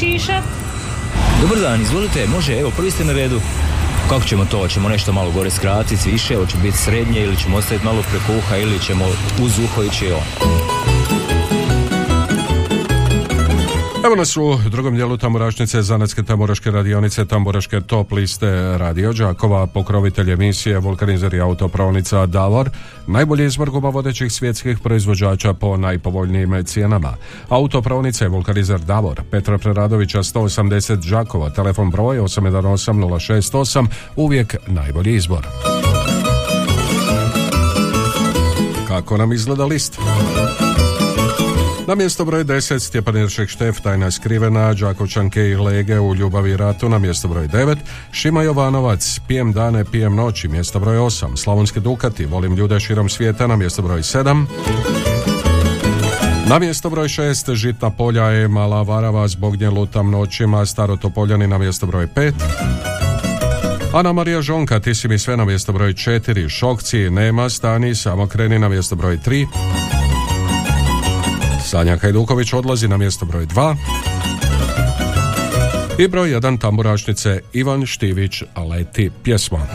šišat? 0.00 0.44
Dobar 1.42 1.58
dan, 1.58 1.82
izvolite, 1.82 2.26
može, 2.26 2.58
evo, 2.58 2.70
prvi 2.76 2.90
ste 2.90 3.04
na 3.04 3.12
redu. 3.12 3.40
Kako 4.08 4.24
ćemo 4.24 4.44
to? 4.44 4.58
Hoćemo 4.58 4.88
nešto 4.88 5.12
malo 5.12 5.30
gore 5.30 5.50
skratiti, 5.50 6.10
više, 6.10 6.36
hoće 6.36 6.56
biti 6.62 6.78
srednje 6.78 7.20
ili 7.22 7.36
ćemo 7.36 7.56
ostaviti 7.56 7.84
malo 7.86 8.02
preko 8.10 8.38
uha 8.38 8.56
ili 8.56 8.80
ćemo 8.80 9.04
uz 9.42 9.58
uho 9.58 9.82
ići 9.82 10.12
on. 10.12 10.50
Evo 14.04 14.16
nas 14.16 14.36
u 14.36 14.58
drugom 14.70 14.94
dijelu 14.94 15.16
Tamburašnice, 15.16 15.82
Zanetske 15.82 16.22
tamburaške 16.22 16.70
radionice, 16.70 17.24
Tamburaške 17.24 17.80
top 17.80 18.12
liste 18.12 18.78
Radio 18.78 19.12
Đakova, 19.12 19.66
pokrovitelj 19.66 20.32
emisije, 20.32 20.78
vulkanizer 20.78 21.34
i 21.34 21.40
autopravnica 21.40 22.26
Davor, 22.26 22.70
najbolji 23.10 23.44
izbor 23.46 23.70
guba 23.70 23.88
vodećih 23.88 24.32
svjetskih 24.32 24.78
proizvođača 24.78 25.52
po 25.52 25.76
najpovoljnijim 25.76 26.64
cijenama. 26.64 27.14
Autopravnice, 27.48 28.28
vulkanizer 28.28 28.80
Davor, 28.80 29.22
Petra 29.30 29.58
Preradovića 29.58 30.18
180 30.18 31.10
Đakova, 31.10 31.50
telefon 31.50 31.90
broj 31.90 32.18
818 32.18 32.92
068, 32.92 33.86
uvijek 34.16 34.56
najbolji 34.66 35.14
izbor. 35.14 35.46
Kako 38.88 39.16
nam 39.16 39.32
izgleda 39.32 39.64
list? 39.64 39.98
Na 41.90 41.96
mjesto 41.96 42.24
broj 42.24 42.44
10 42.44 42.78
Stjepan 42.78 43.16
Iršek 43.16 43.48
Štef, 43.48 43.80
tajna 43.80 44.10
skrivena, 44.10 44.74
Đakovčanke 44.74 45.48
i 45.48 45.56
Lege 45.56 46.00
u 46.00 46.14
Ljubavi 46.14 46.50
i 46.50 46.56
ratu. 46.56 46.88
Na 46.88 46.98
mjesto 46.98 47.28
broj 47.28 47.48
9, 47.48 47.76
Šima 48.12 48.42
Jovanovac, 48.42 49.20
Pijem 49.28 49.52
dane, 49.52 49.84
pijem 49.84 50.14
noći, 50.14 50.48
mjesto 50.48 50.80
broj 50.80 50.96
8, 50.96 51.36
Slavonski 51.36 51.80
Dukati, 51.80 52.26
Volim 52.26 52.56
ljude 52.56 52.80
širom 52.80 53.08
svijeta. 53.08 53.46
Na 53.46 53.56
mjesto 53.56 53.82
broj 53.82 54.00
7, 54.00 54.44
na 56.46 56.58
mjesto 56.58 56.90
broj 56.90 57.08
6 57.08 57.54
Žitna 57.54 57.90
polja 57.90 58.24
je 58.24 58.48
Mala 58.48 58.82
Varava 58.82 59.28
zbog 59.28 59.56
nje 59.56 59.70
lutam 59.70 60.10
noćima, 60.10 60.66
Starotopoljani 60.66 61.46
na 61.46 61.58
mjesto 61.58 61.86
broj 61.86 62.06
5, 62.06 62.32
Ana 63.92 64.12
Marija 64.12 64.42
Žonka, 64.42 64.80
ti 64.80 64.94
si 64.94 65.08
mi 65.08 65.18
sve 65.18 65.36
na 65.36 65.44
mjesto 65.44 65.72
broj 65.72 65.92
4, 65.92 66.48
Šokci, 66.48 67.10
nema 67.10 67.48
stani, 67.48 67.94
samo 67.94 68.26
kreni 68.26 68.58
na 68.58 68.68
mjesto 68.68 68.96
broj 68.96 69.18
3, 69.26 69.46
Sanja 71.70 71.96
Hajduković 71.96 72.52
odlazi 72.52 72.88
na 72.88 72.96
mjesto 72.96 73.26
broj 73.26 73.46
2 73.46 73.76
i 75.98 76.08
broj 76.08 76.30
1 76.30 76.60
tamburašnice 76.60 77.40
Ivan 77.52 77.86
Štivić 77.86 78.42
leti 78.70 79.10
pjesma. 79.22 79.66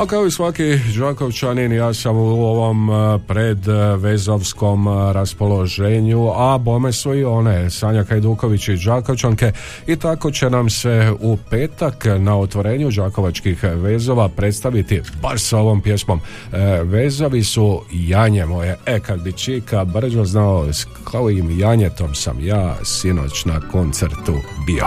A 0.00 0.06
kao 0.06 0.26
i 0.26 0.30
svaki 0.30 0.78
Đakovčanin, 0.98 1.72
ja 1.72 1.94
sam 1.94 2.16
u 2.16 2.44
ovom 2.44 2.90
eh, 2.90 3.18
predvezovskom 3.26 4.88
eh, 4.88 5.12
raspoloženju, 5.12 6.30
a 6.36 6.58
bome 6.58 6.92
su 6.92 7.14
i 7.14 7.24
one, 7.24 7.70
Sanja 7.70 8.04
Hajduković 8.04 8.68
i 8.68 8.76
Đakovčanke, 8.76 9.52
i 9.86 9.96
tako 9.96 10.30
će 10.30 10.50
nam 10.50 10.70
se 10.70 11.12
u 11.20 11.36
petak 11.50 12.04
na 12.18 12.38
otvorenju 12.38 12.90
Đakovačkih 12.90 13.62
vezova 13.62 14.28
predstaviti 14.28 15.02
baš 15.22 15.42
sa 15.42 15.58
ovom 15.58 15.80
pjesmom. 15.80 16.20
Eh, 16.52 16.58
Vezovi 16.82 17.44
su 17.44 17.82
janje 17.92 18.46
moje, 18.46 18.76
e 18.86 19.00
kad 19.00 19.20
bi 19.20 19.32
Čika 19.32 19.84
brđo 19.84 20.24
znao 20.24 20.72
s 20.72 20.86
kojim 21.04 21.60
janjetom 21.60 22.14
sam 22.14 22.40
ja 22.40 22.76
sinoć 22.84 23.44
na 23.44 23.60
koncertu 23.72 24.34
bio. 24.66 24.86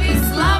love 0.00 0.16
is 0.16 0.30
love. 0.32 0.59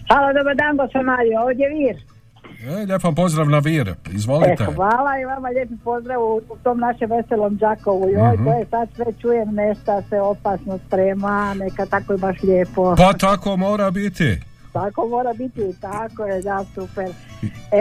Halo, 0.09 0.33
dobar 0.39 0.57
dan, 0.57 0.77
gospa 0.77 1.03
Mario, 1.03 1.41
ovdje 1.43 1.65
je 1.65 1.75
Vir. 1.75 2.16
E, 2.63 2.85
lijep 2.85 3.03
vam 3.03 3.15
pozdrav 3.15 3.49
na 3.49 3.59
Vir, 3.59 3.95
izvolite. 4.09 4.63
E, 4.63 4.67
hvala 4.67 5.19
i 5.19 5.25
vama 5.25 5.49
lijepi 5.49 5.75
pozdrav 5.85 6.23
u, 6.23 6.37
u 6.37 6.57
tom 6.57 6.79
našem 6.79 7.11
veselom 7.11 7.57
Đakovu. 7.57 8.09
Joj, 8.09 8.35
Mhm. 8.35 8.45
to 8.45 8.53
je 8.53 8.67
sad 8.67 8.89
sve 8.95 9.07
čujem 9.13 9.55
nešto 9.55 10.03
se 10.03 10.21
opasno 10.21 10.79
sprema, 10.79 11.55
neka 11.55 11.87
tako 11.87 12.13
je 12.13 12.19
baš 12.19 12.43
lijepo. 12.43 12.95
Pa 12.97 13.13
tako 13.13 13.57
mora 13.57 13.91
biti. 13.91 14.41
Tako 14.73 15.09
mora 15.09 15.33
biti 15.33 15.61
tako 15.81 16.25
je, 16.25 16.43
da, 16.43 16.65
super. 16.67 17.09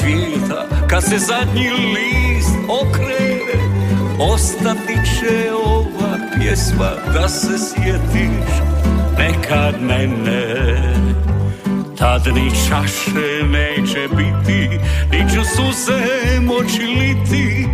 svijeta. 0.00 0.66
Kad 0.88 1.04
se 1.04 1.18
zadnji 1.18 1.70
list 1.70 2.56
okrene 2.68 3.56
Ostati 4.18 4.94
će 4.94 5.52
ova 5.66 6.16
pjesma 6.36 6.90
da 7.14 7.28
se 7.28 7.58
sjetiš. 7.58 8.50
Nekad 9.18 9.82
mene 9.82 10.76
Tad 11.98 12.26
ni 12.34 12.50
čaše 12.68 13.42
neće 13.50 14.08
biti, 14.16 14.68
ni 15.12 15.30
ću 15.34 15.40
suze 15.56 16.40
moći 16.40 16.82
liti. 16.82 17.66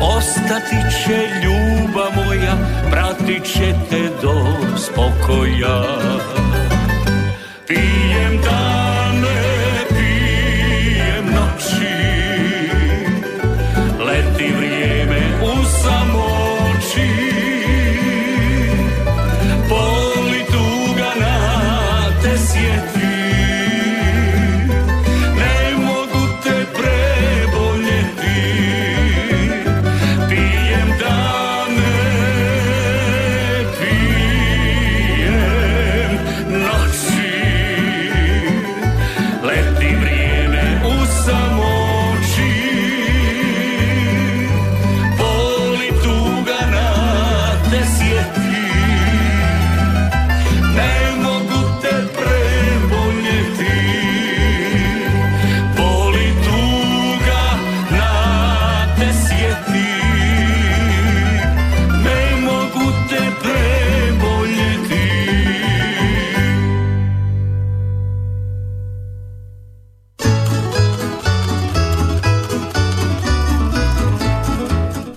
Ostati 0.00 0.76
će 1.04 1.28
ljubav 1.44 2.24
moja, 2.24 2.56
pratit 2.90 3.44
će 3.44 3.74
te 3.90 4.10
do 4.22 4.46
spokoja 4.76 6.41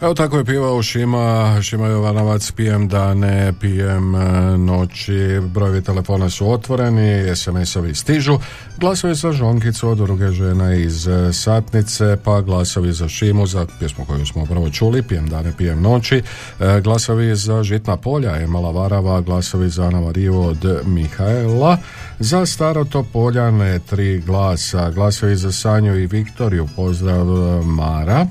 Evo 0.05 0.13
tako 0.13 0.37
je 0.37 0.45
pivao 0.45 0.83
Šima, 0.83 1.57
Šima 1.61 1.87
Jovanovac, 1.87 2.51
pijem 2.51 2.87
dane, 2.87 3.53
pijem 3.61 4.15
e, 4.15 4.57
noći, 4.57 5.39
brojevi 5.41 5.81
telefona 5.81 6.29
su 6.29 6.51
otvoreni, 6.51 7.35
SMS-ovi 7.35 7.95
stižu, 7.95 8.39
glasovi 8.77 9.15
za 9.15 9.31
Žonkicu 9.31 9.89
od 9.89 9.97
druge 9.97 10.31
žena 10.31 10.73
iz 10.73 11.07
e, 11.07 11.33
Satnice, 11.33 12.17
pa 12.23 12.41
glasovi 12.41 12.93
za 12.93 13.09
Šimu, 13.09 13.47
za 13.47 13.65
pjesmu 13.79 14.05
koju 14.05 14.25
smo 14.25 14.43
upravo 14.43 14.69
čuli, 14.69 15.03
pijem 15.03 15.27
dane, 15.27 15.53
pijem 15.57 15.81
noći, 15.81 16.15
e, 16.59 16.81
glasovi 16.81 17.35
za 17.35 17.63
Žitna 17.63 17.97
polja, 17.97 18.41
Emala 18.41 18.71
Varava, 18.71 19.21
glasovi 19.21 19.69
za 19.69 19.83
Ana 19.83 20.01
Mariju 20.01 20.41
od 20.41 20.81
Mihaela, 20.85 21.77
za 22.19 22.45
Staro 22.45 22.83
Topoljane 22.83 23.79
tri 23.79 24.21
glasa, 24.25 24.91
glasovi 24.91 25.35
za 25.35 25.51
Sanju 25.51 25.99
i 25.99 26.07
Viktoriju, 26.07 26.67
pozdrav 26.75 27.25
Mara, 27.63 28.27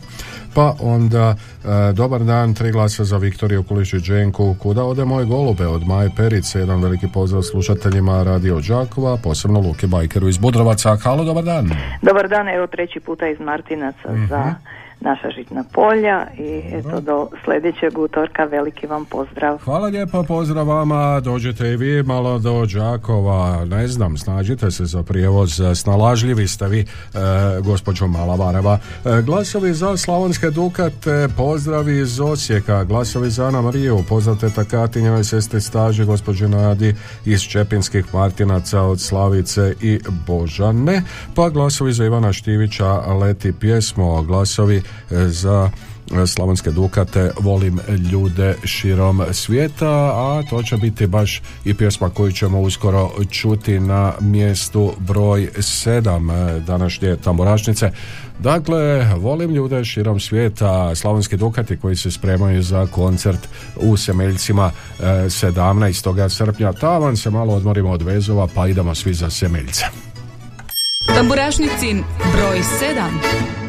pa 0.55 0.74
onda 0.80 1.34
e, 1.34 1.92
dobar 1.92 2.24
dan, 2.24 2.55
tri 2.55 2.72
glasa 2.72 3.05
za 3.05 3.16
Viktoriju 3.16 3.62
Kulišić 3.62 4.02
Dženku, 4.02 4.57
kuda 4.62 4.84
ode 4.84 5.05
moj 5.05 5.24
golube 5.24 5.66
od 5.66 5.86
Maje 5.86 6.11
Perice, 6.16 6.59
jedan 6.59 6.82
veliki 6.82 7.07
pozdrav 7.14 7.42
slušateljima 7.42 8.22
Radio 8.22 8.61
Đakova, 8.61 9.16
posebno 9.16 9.61
Luke 9.61 9.86
Bajkeru 9.86 10.28
iz 10.28 10.38
Budrovaca. 10.38 10.96
Halo, 10.96 11.24
dobar 11.24 11.44
dan. 11.44 11.70
Dobar 12.02 12.28
dan, 12.28 12.48
evo 12.48 12.66
treći 12.66 13.00
puta 13.00 13.28
iz 13.28 13.40
Martinaca 13.40 14.09
za 14.28 14.55
naša 15.05 15.30
žitna 15.30 15.64
polja 15.72 16.26
i 16.38 16.62
eto 16.72 17.00
do 17.00 17.28
sljedećeg 17.44 17.98
utorka 17.98 18.44
veliki 18.44 18.86
vam 18.86 19.05
pozdrav. 19.05 19.59
Hvala 19.64 19.88
lijepo, 19.88 20.22
pozdrav 20.22 20.66
vama, 20.66 21.20
dođete 21.20 21.72
i 21.72 21.76
vi 21.76 22.02
malo 22.02 22.38
do 22.38 22.66
Đakova, 22.66 23.64
ne 23.64 23.88
znam, 23.88 24.16
snađite 24.16 24.70
se 24.70 24.84
za 24.84 25.02
prijevoz, 25.02 25.61
snalažljivi 25.74 26.48
ste 26.48 26.68
vi, 26.68 26.80
e, 26.80 26.86
gospođo 27.61 28.07
Malavareva. 28.07 28.78
E, 29.05 29.22
glasovi 29.22 29.74
za 29.74 29.96
Slavonske 29.96 30.50
Dukate, 30.50 31.28
pozdravi 31.36 31.98
iz 31.98 32.20
Osijeka, 32.20 32.84
glasovi 32.84 33.30
za 33.30 33.46
Ana 33.46 33.61
Mariju, 33.61 34.05
poznate 34.09 34.50
Takatinjeve 34.50 35.24
sestre 35.24 35.61
staže, 35.61 36.05
gospođe 36.05 36.48
Nadi 36.48 36.94
iz 37.24 37.40
Čepinskih 37.42 38.14
Martinaca 38.14 38.82
od 38.82 39.00
Slavice 39.00 39.74
i 39.80 40.00
Božane, 40.26 41.02
pa 41.34 41.48
glasovi 41.50 41.92
za 41.92 42.05
Ivana 42.05 42.32
Štivića, 42.32 42.92
Leti 43.20 43.52
pjesmo, 43.52 44.22
glasovi 44.22 44.76
e, 44.76 44.93
za 45.11 45.70
Slavonske 46.26 46.70
Dukate 46.70 47.30
Volim 47.40 47.80
ljude 48.12 48.57
širom 48.64 49.22
svijeta 49.32 49.90
a 50.14 50.42
to 50.51 50.62
će 50.62 50.76
biti 50.76 51.07
baš 51.07 51.42
i 51.64 51.74
pjesma 51.74 52.11
koju 52.11 52.32
ćemo 52.32 52.61
uskoro 52.61 53.11
čuti 53.30 53.80
na 53.80 54.12
mjestu 54.20 54.92
broj 54.99 55.51
7 55.57 56.61
današnje 56.64 57.16
tamburašnice 57.16 57.90
Dakle, 58.38 59.05
volim 59.16 59.51
ljude 59.51 59.84
širom 59.84 60.20
svijeta, 60.20 60.95
Slavonski 60.95 61.36
Dukati 61.36 61.76
koji 61.76 61.97
se 61.97 62.11
spremaju 62.11 62.62
za 62.62 62.86
koncert 62.86 63.49
u 63.76 63.97
Semeljcima 63.97 64.70
e, 65.01 65.05
17. 65.05 66.28
srpnja. 66.28 66.72
Tavan 66.72 67.16
se 67.16 67.30
malo 67.30 67.55
odmorimo 67.55 67.90
od 67.90 68.03
vezova 68.03 68.49
pa 68.55 68.68
idemo 68.68 68.95
svi 68.95 69.14
za 69.14 69.30
Semeljce. 69.30 69.84
Tamburašnicin 71.14 72.05
broj 72.32 72.59
7. 72.59 73.64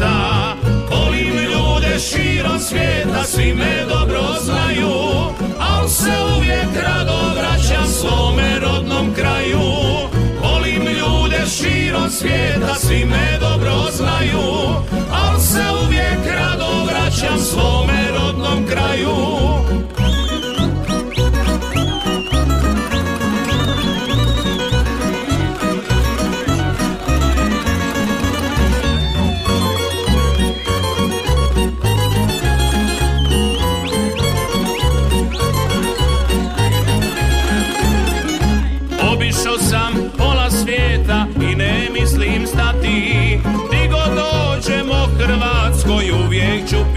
Semeljaca 0.00 0.56
Volim 0.90 1.34
ljude 1.34 1.98
širom 1.98 2.58
svijeta 2.58 3.24
svi 3.24 3.54
me 3.54 3.84
dobro 3.88 4.20
znaju 4.44 4.90
Al 5.58 5.88
se 5.88 6.10
uvijek 6.36 6.84
rado 6.84 7.34
vraćam 7.34 7.86
svome 7.86 8.58
rodnom 8.60 9.14
kraju. 9.14 9.60
Volim 10.42 10.82
ljude 10.82 11.46
širom 11.46 12.10
svijeta, 12.10 12.74
svi 12.74 13.04
me 13.04 13.38
dobro 13.40 13.72
znaju 13.92 14.40
Al 15.12 15.40
se 15.40 15.62
uvijek 15.86 16.34
rado 16.34 16.84
vraćam 16.84 17.38
svome 17.38 18.10
rodnom 18.12 18.66
kraju 18.66 19.16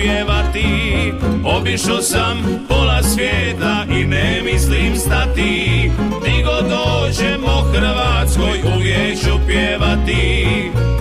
pjevati. 0.04 1.14
Obišao 1.43 2.01
sam 2.01 2.66
pola 2.68 3.04
svijeta 3.04 3.86
i 3.89 4.06
ne 4.06 4.41
mislim 4.43 4.95
stati. 4.95 5.91
Di 6.24 6.43
god 6.43 6.66
dođemo 6.70 7.62
Hrvatskoj 7.74 8.62
uvijek 8.76 9.20
ću 9.20 9.39
pjevati. 9.47 10.45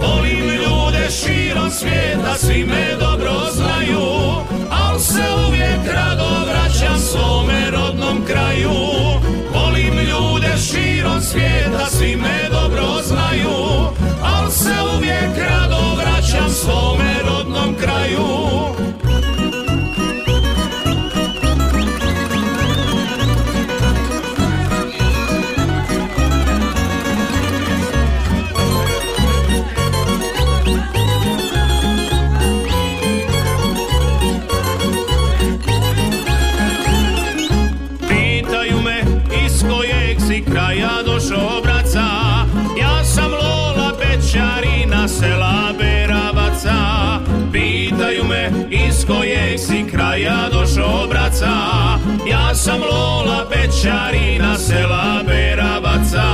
Volim 0.00 0.44
ljude 0.44 1.10
širom 1.10 1.70
svijeta, 1.70 2.34
svi 2.34 2.64
me 2.64 2.96
dobro 3.00 3.32
znaju 3.52 4.06
Al 4.70 4.98
se 4.98 5.22
uvijek 5.48 5.94
rado 5.94 6.28
vraćam 6.46 6.98
svome 6.98 7.70
rodnom 7.70 8.24
kraju. 8.26 8.70
Volim 9.54 9.94
ljude 9.94 10.52
širom 10.58 11.20
svijeta, 11.20 11.86
svi 11.90 12.16
me 12.16 12.48
dobro 12.50 13.02
znaju 13.04 13.56
Al 14.22 14.50
se 14.50 14.74
uvijek 14.96 15.48
rado 15.50 15.94
vraćam 15.96 16.50
svome 16.50 17.14
rodnom 17.26 17.74
kraju. 17.74 18.81
Si 50.12 50.24
kraja 50.24 50.48
došao 50.52 51.06
braca 51.08 51.54
Ja 52.30 52.54
sam 52.54 52.80
Lola 52.80 53.46
Pečarina 53.50 54.58
sela 54.58 55.22
Beravaca 55.26 56.24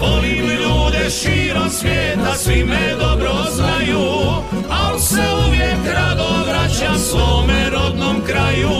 Volim 0.00 0.46
ljude 0.46 1.10
širom 1.10 1.70
svijeta, 1.70 2.34
svi 2.34 2.64
me 2.64 2.94
dobro 3.00 3.32
znaju 3.52 4.00
Al 4.70 4.98
se 4.98 5.22
uvijek 5.48 5.94
rado 5.94 6.28
vraćam 6.48 6.98
svome 6.98 7.70
rodnom 7.70 8.16
kraju. 8.26 8.70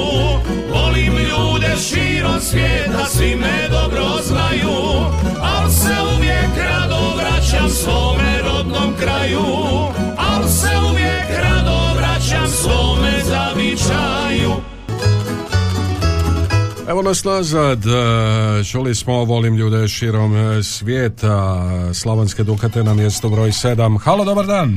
Volim 0.71 1.13
ljude 1.13 1.77
širom 1.89 2.41
svijeta, 2.41 3.05
svi 3.09 3.37
me 3.37 3.69
dobro 3.71 4.07
znaju 4.23 4.77
Al 5.43 5.71
se 5.71 5.95
uvijek 6.17 6.51
rado 6.57 7.17
vraćam 7.17 7.71
svome 7.71 8.39
rodnom 8.45 8.95
kraju 9.01 9.86
Evo 16.89 17.03
nas 17.03 17.25
nazad, 17.25 17.79
e, 17.79 18.65
čuli 18.65 18.95
smo 18.95 19.25
volim 19.25 19.55
ljude 19.57 19.89
širom 19.89 20.37
e, 20.37 20.63
svijeta, 20.63 21.63
Slavonske 21.95 22.43
Dukate 22.43 22.85
na 22.85 22.95
mjesto 22.95 23.29
broj 23.29 23.49
7. 23.49 23.99
Halo, 24.05 24.25
dobar 24.25 24.47
dan. 24.47 24.71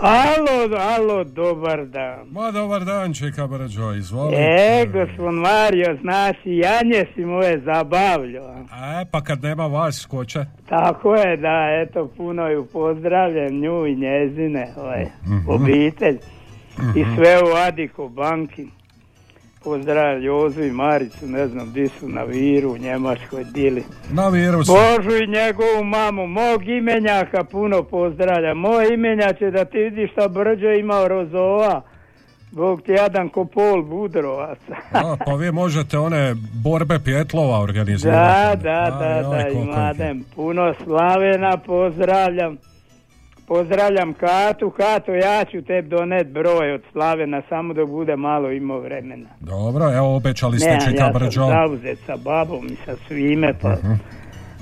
Alo, 0.00 0.76
alo, 0.96 1.24
dobar 1.24 1.86
dan. 1.86 2.28
Ma 2.30 2.50
dobar 2.50 2.84
dan, 2.84 3.14
čeka 3.14 3.46
Brđo, 3.46 3.92
izvolite. 3.92 4.42
E, 4.42 4.86
gospod 4.86 5.34
Mario, 5.34 5.98
znaš 6.02 6.36
i 6.44 6.58
Janje 6.58 7.06
si 7.14 7.24
moje 7.24 7.60
zabavljo. 7.60 8.42
E, 9.00 9.04
pa 9.10 9.20
kad 9.20 9.42
nema 9.42 9.66
vas, 9.66 10.06
ko 10.06 10.24
će? 10.24 10.44
Tako 10.68 11.14
je, 11.14 11.36
da, 11.36 11.68
eto, 11.82 12.10
puno 12.16 12.48
ju 12.48 12.66
pozdravljam, 12.72 13.60
nju 13.60 13.86
i 13.86 13.96
njezine, 13.96 14.74
ovaj, 14.76 15.06
obitelj. 15.48 16.18
I 16.96 17.04
sve 17.16 17.38
u 17.42 17.56
Adiko 17.56 18.08
banki. 18.08 18.75
Pozdravljam 19.66 20.22
Jozu 20.22 20.62
i 20.62 20.70
Maricu, 20.72 21.26
ne 21.26 21.48
znam 21.48 21.72
di 21.72 21.88
su, 21.88 22.08
na 22.08 22.22
Viru, 22.22 22.70
u 22.70 22.78
Njemačkoj, 22.78 23.44
dili. 23.44 23.84
Na 24.10 24.28
virusu. 24.28 24.72
Božu 24.72 25.16
i 25.16 25.26
njegovu 25.28 25.84
mamu, 25.84 26.26
mog 26.26 26.68
imenjaka 26.68 27.44
puno 27.44 27.82
pozdravljam. 27.82 28.58
Moj 28.58 28.88
imenjače 28.88 29.50
da 29.50 29.64
ti 29.64 29.78
vidiš 29.78 30.12
šta 30.12 30.28
Brđo 30.28 30.70
imao 30.70 31.08
rozova. 31.08 31.82
Bog 32.50 32.82
ti 32.82 32.92
jadan 32.92 33.28
ko 33.28 33.44
pol 33.44 33.82
budrovaca. 33.84 34.74
A, 34.92 35.16
pa 35.26 35.34
vi 35.34 35.52
možete 35.52 35.98
one 35.98 36.34
borbe 36.54 36.98
pjetlova 36.98 37.56
Da, 37.56 37.62
organizirati. 37.62 38.62
da, 38.62 38.90
da, 38.90 39.28
da, 39.30 39.48
ih 39.48 39.56
je. 39.56 39.62
imadem. 39.62 40.24
Puno 40.36 40.74
slavena, 40.84 41.56
pozdravljam. 41.56 42.56
Pozdravljam 43.46 44.14
Katu, 44.14 44.70
Kato, 44.70 45.14
ja 45.14 45.44
ću 45.44 45.62
tebi 45.62 45.88
donet 45.88 46.26
broj 46.26 46.72
od 46.72 46.82
Slavena, 46.92 47.42
samo 47.48 47.74
da 47.74 47.86
bude 47.86 48.16
malo 48.16 48.50
imao 48.50 48.80
vremena. 48.80 49.28
Dobro, 49.40 49.92
evo 49.92 50.16
obećali 50.16 50.58
ste 50.58 50.68
Nemam, 50.68 50.86
čeka 50.90 51.04
ja 51.04 51.30
sam 51.30 51.48
zauzet 51.48 51.98
sa 52.06 52.16
babom 52.16 52.66
i 52.66 52.76
sa 52.84 52.96
svime, 53.08 53.54
pa... 53.62 53.76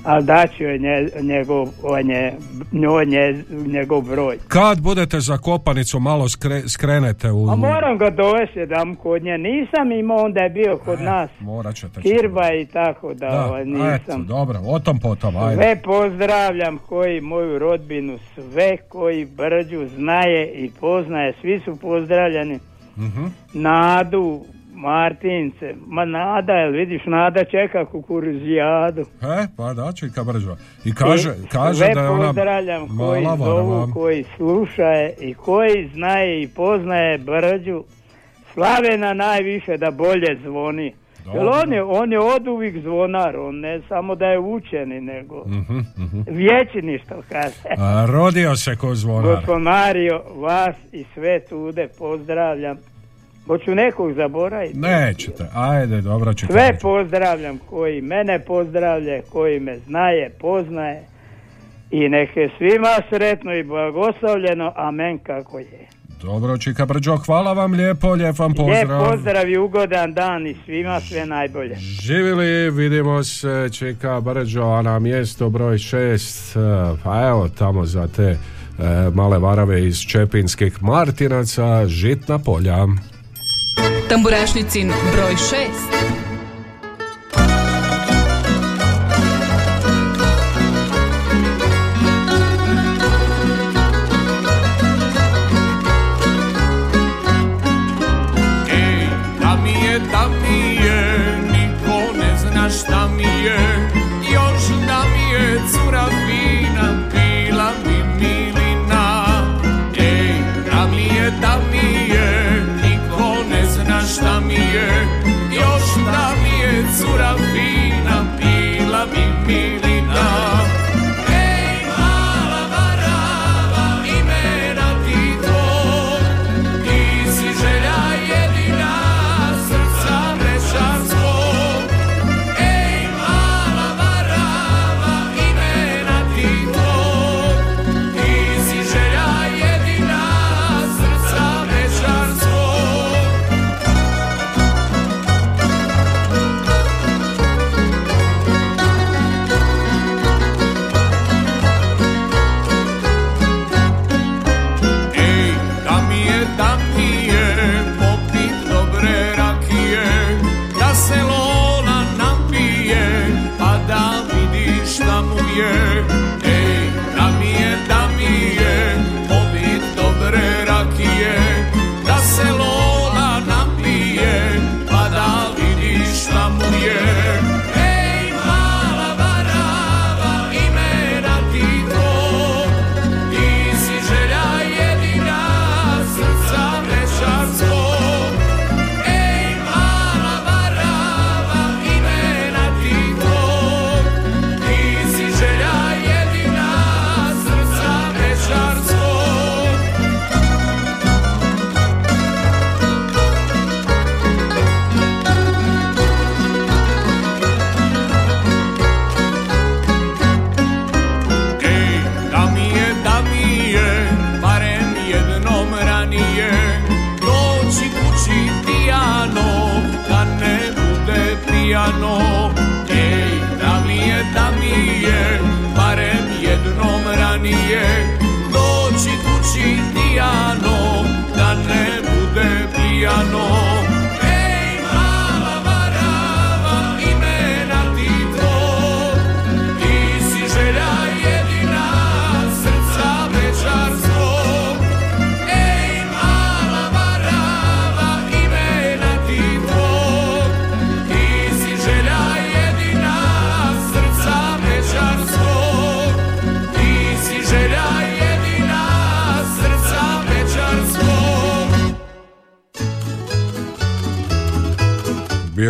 Ali 0.05 0.23
daću 0.23 0.63
joj 0.63 0.79
nje, 0.79 1.09
njegov, 1.21 1.67
on 1.83 2.09
je, 2.09 2.33
njoj 2.71 3.05
nje, 3.05 3.43
njegov 3.67 4.01
broj. 4.01 4.37
Kad 4.47 4.81
budete 4.81 5.19
za 5.19 5.37
kopanicu 5.37 5.99
malo 5.99 6.25
skre- 6.25 6.67
skrenete 6.67 7.31
u... 7.31 7.49
A 7.49 7.55
moram 7.55 7.97
ga 7.97 8.09
dovesti 8.09 8.59
jedan 8.59 8.95
kod 8.95 9.23
nje. 9.23 9.37
Nisam 9.37 9.91
imao, 9.91 10.17
onda 10.17 10.39
je 10.39 10.49
bio 10.49 10.77
kod 10.77 11.01
nas. 11.01 11.29
Morat 11.39 11.75
ćete. 11.75 12.01
Kirba 12.01 12.53
i 12.53 12.65
tako 12.65 13.13
da, 13.13 13.29
Da, 13.29 13.45
ovaj, 13.45 13.61
eto, 13.61 13.69
nisam. 13.71 14.25
dobro, 14.27 14.59
o 14.65 14.79
tom 14.79 14.99
potom, 14.99 15.37
ajde. 15.37 15.55
Sve 15.55 15.81
pozdravljam 15.81 16.77
koji 16.79 17.21
moju 17.21 17.59
rodbinu, 17.59 18.17
sve 18.35 18.77
koji 18.79 19.25
Brđu 19.25 19.87
znaje 19.95 20.47
i 20.47 20.71
poznaje, 20.79 21.33
svi 21.41 21.59
su 21.59 21.75
pozdravljeni. 21.75 22.59
Mhm. 22.97 23.25
Nadu, 23.53 24.41
Martince, 24.75 25.75
ma 25.87 26.05
Nada, 26.05 26.53
jel 26.53 26.71
vidiš, 26.71 27.01
Nada 27.05 27.43
čeka 27.43 27.85
kukuruzijadu. 27.85 29.01
E, 29.01 29.47
pa 29.57 29.73
da, 29.73 29.91
čeka 29.91 30.23
Brđo. 30.23 30.55
I 30.85 30.93
kaže, 30.93 31.33
I 31.43 31.47
kaže 31.47 31.85
sve 31.85 31.93
da 31.93 32.01
je 32.01 32.09
ona 32.09 32.25
pozdravljam 32.25 32.97
koji 32.97 33.25
zovu, 33.37 33.87
koji 33.93 34.25
slušaje 34.37 35.13
i 35.21 35.33
koji 35.33 35.89
znaje 35.93 36.41
i 36.41 36.47
poznaje 36.47 37.17
Brđu. 37.17 37.83
Slavena 38.53 39.13
najviše 39.13 39.77
da 39.77 39.91
bolje 39.91 40.39
zvoni. 40.43 40.93
Jer 41.33 41.45
on 41.45 41.73
je, 41.73 41.83
on 41.83 42.11
je 42.11 42.19
od 42.19 42.47
uvijek 42.47 42.81
zvonar, 42.81 43.35
on 43.37 43.59
ne 43.59 43.81
samo 43.89 44.15
da 44.15 44.25
je 44.25 44.39
učeni, 44.39 45.01
nego 45.01 45.43
Mhm, 45.47 45.77
mhm. 45.97 46.21
vječni 46.27 46.99
što 47.05 47.15
kaže. 47.29 47.55
A, 47.77 48.05
rodio 48.09 48.55
se 48.55 48.75
ko 48.75 48.95
zvonar. 48.95 49.35
Gospod 49.35 49.61
Mario, 49.61 50.21
vas 50.35 50.75
i 50.91 51.05
sve 51.13 51.39
tude 51.39 51.87
pozdravljam. 51.99 52.77
Hoću 53.47 53.75
nekog 53.75 54.13
zaboraviti. 54.13 54.79
Nećete, 54.79 55.45
ajde, 55.55 56.01
dobro 56.01 56.33
čeka 56.33 56.53
Sve 56.53 56.67
Brđo. 56.67 56.79
pozdravljam 56.81 57.59
koji 57.69 58.01
mene 58.01 58.39
pozdravlja, 58.39 59.21
koji 59.31 59.59
me 59.59 59.77
znaje, 59.79 60.29
poznaje 60.39 61.03
i 61.91 62.09
neke 62.09 62.49
svima 62.57 62.95
sretno 63.09 63.53
i 63.53 63.63
blagoslovljeno, 63.63 64.73
amen 64.75 65.17
kako 65.17 65.59
je. 65.59 65.87
Dobro, 66.21 66.57
čeka 66.57 66.85
Brđo, 66.85 67.17
hvala 67.17 67.53
vam 67.53 67.73
lijepo, 67.73 68.13
lijep 68.13 68.39
vam 68.39 68.53
pozdrav. 68.53 68.99
Lijep 68.99 69.09
pozdrav 69.11 69.49
i 69.49 69.57
ugodan 69.57 70.13
dan 70.13 70.47
i 70.47 70.55
svima 70.65 70.99
sve 70.99 71.25
najbolje. 71.25 71.75
Živjeli, 71.75 72.69
vidimo 72.71 73.23
se, 73.23 73.69
čeka 73.73 74.21
Brđo, 74.21 74.63
a 74.63 74.81
na 74.81 74.99
mjesto 74.99 75.49
broj 75.49 75.77
šest, 75.77 76.55
e, 76.55 76.59
pa 77.03 77.27
evo 77.27 77.49
tamo 77.49 77.85
za 77.85 78.07
te 78.07 78.23
e, 78.23 78.37
male 79.13 79.39
varave 79.39 79.85
iz 79.87 79.99
Čepinskih 79.99 80.83
Martinaca, 80.83 81.87
žitna 81.87 82.39
polja. 82.39 82.77
Tamburašnicin 84.09 84.91
broj 85.13 85.35
6. 85.35 86.24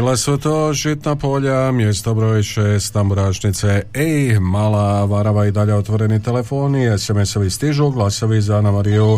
Bila 0.06 0.18
su 0.18 0.38
to 0.38 0.74
žitna 0.74 1.16
polja, 1.16 1.72
mjesto 1.72 2.14
broj 2.14 2.44
šest, 2.44 2.94
tamburašnice. 2.94 3.68
Ej, 3.94 4.40
mala 4.40 5.06
varava 5.06 5.46
i 5.46 5.52
dalje 5.52 5.74
otvoreni 5.74 6.24
telefoni, 6.24 6.98
SMS-ovi 6.98 7.50
stižu, 7.50 7.90
glasovi 7.90 8.42
za 8.42 8.58
Ana 8.58 8.72
Mariju, 8.72 9.14
e, 9.14 9.18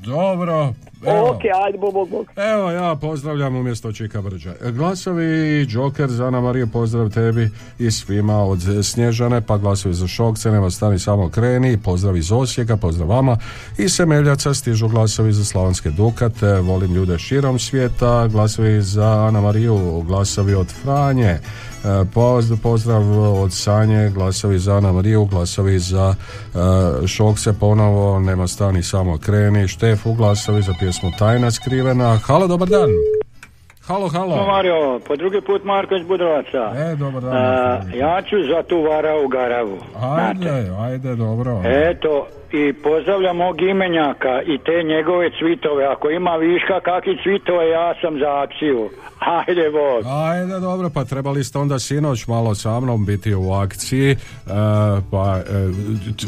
Dobro. 0.07 0.73
Evo. 1.03 1.31
Ok, 1.31 1.41
ajde, 1.65 1.79
bog, 1.79 1.93
bog, 1.93 2.09
bog. 2.09 2.27
Evo 2.37 2.71
ja 2.71 2.97
pozdravljam 3.01 3.57
umjesto 3.57 3.93
Čika 3.93 4.23
Brđa. 4.23 4.55
Glasovi 4.73 5.67
Joker 5.69 6.11
za 6.11 6.27
Ana 6.27 6.41
Mariju, 6.41 6.67
pozdrav 6.67 7.11
tebi 7.11 7.51
i 7.79 7.91
svima 7.91 8.45
od 8.45 8.59
Snježane, 8.83 9.41
pa 9.41 9.59
glasovi 9.59 9.95
za 9.95 10.07
Šokce, 10.07 10.51
nema 10.51 10.71
stani 10.71 10.99
samo 10.99 11.29
kreni, 11.29 11.79
pozdrav 11.79 12.17
iz 12.17 12.33
Osijeka, 12.33 12.77
pozdrav 12.77 13.09
vama 13.09 13.39
i 13.79 13.89
Semeljaca 13.89 14.55
stižu 14.55 14.89
glasovi 14.89 15.33
za 15.33 15.45
Slavonske 15.45 15.91
Dukate, 15.91 16.61
volim 16.61 16.95
ljude 16.95 17.19
širom 17.19 17.59
svijeta, 17.59 18.27
glasovi 18.27 18.83
za 18.83 19.27
Ana 19.27 19.41
Mariju, 19.41 20.03
glasovi 20.07 20.55
od 20.55 20.73
Franje, 20.83 21.39
pozdrav, 22.15 22.59
pozdrav 22.63 23.03
od 23.43 23.53
Sanje, 23.53 24.11
glasovi 24.11 24.59
za 24.59 24.77
Ana 24.77 24.93
Mariju, 24.93 25.25
glasovi 25.25 25.79
za 25.79 26.15
e, 26.15 27.07
Šokce 27.07 27.53
ponovo, 27.61 28.21
nema 28.21 28.47
stani 28.47 28.83
samo 28.83 29.19
kreni, 29.19 29.69
Štefu, 29.69 30.15
glasovi 30.15 30.63
za 30.63 30.73
pjesmu 30.79 31.11
Tajna 31.19 31.51
skrivena. 31.51 32.19
Halo, 32.27 32.47
dobar 32.47 32.69
dan. 32.69 32.91
Halo, 33.87 34.09
halo. 34.09 34.37
No, 34.37 34.47
Mario, 34.47 35.01
po 35.09 35.17
drugi 35.17 35.41
put 35.41 35.65
Marko 35.65 35.95
iz 35.97 36.07
Budrovaca. 36.07 36.73
E, 36.77 36.97
dobar 36.97 37.23
dan. 37.23 37.37
A, 37.37 37.81
ja 37.95 38.23
ću 38.23 38.37
za 38.55 38.63
tu 38.63 38.83
varavu 38.83 39.29
garavu. 39.29 39.79
Ajde, 40.01 40.71
ajde, 40.79 41.17
dobro. 41.17 41.63
Eto, 41.65 42.27
i 42.53 42.73
pozdravljam 42.73 43.37
mog 43.37 43.63
imenjaka 43.63 44.43
i 44.43 44.59
te 44.59 44.83
njegove 44.83 45.31
cvitove. 45.39 45.85
Ako 45.85 46.11
ima 46.11 46.37
viška 46.37 46.81
kakvi 46.81 47.19
cvitove, 47.23 47.69
ja 47.69 47.95
sam 48.01 48.19
za 48.19 48.43
akciju. 48.43 48.91
Ajde, 49.47 49.71
Bog. 49.71 50.05
Ajde, 50.07 50.61
dobro, 50.61 50.91
pa 50.91 51.05
trebali 51.05 51.45
ste 51.45 51.59
onda 51.59 51.79
sinoć 51.79 52.27
malo 52.27 52.55
sa 52.55 52.81
mnom 52.81 53.07
biti 53.07 53.35
u 53.35 53.53
akciji, 53.53 54.11
e, 54.11 54.17
pa 55.11 55.39
e, 55.39 55.43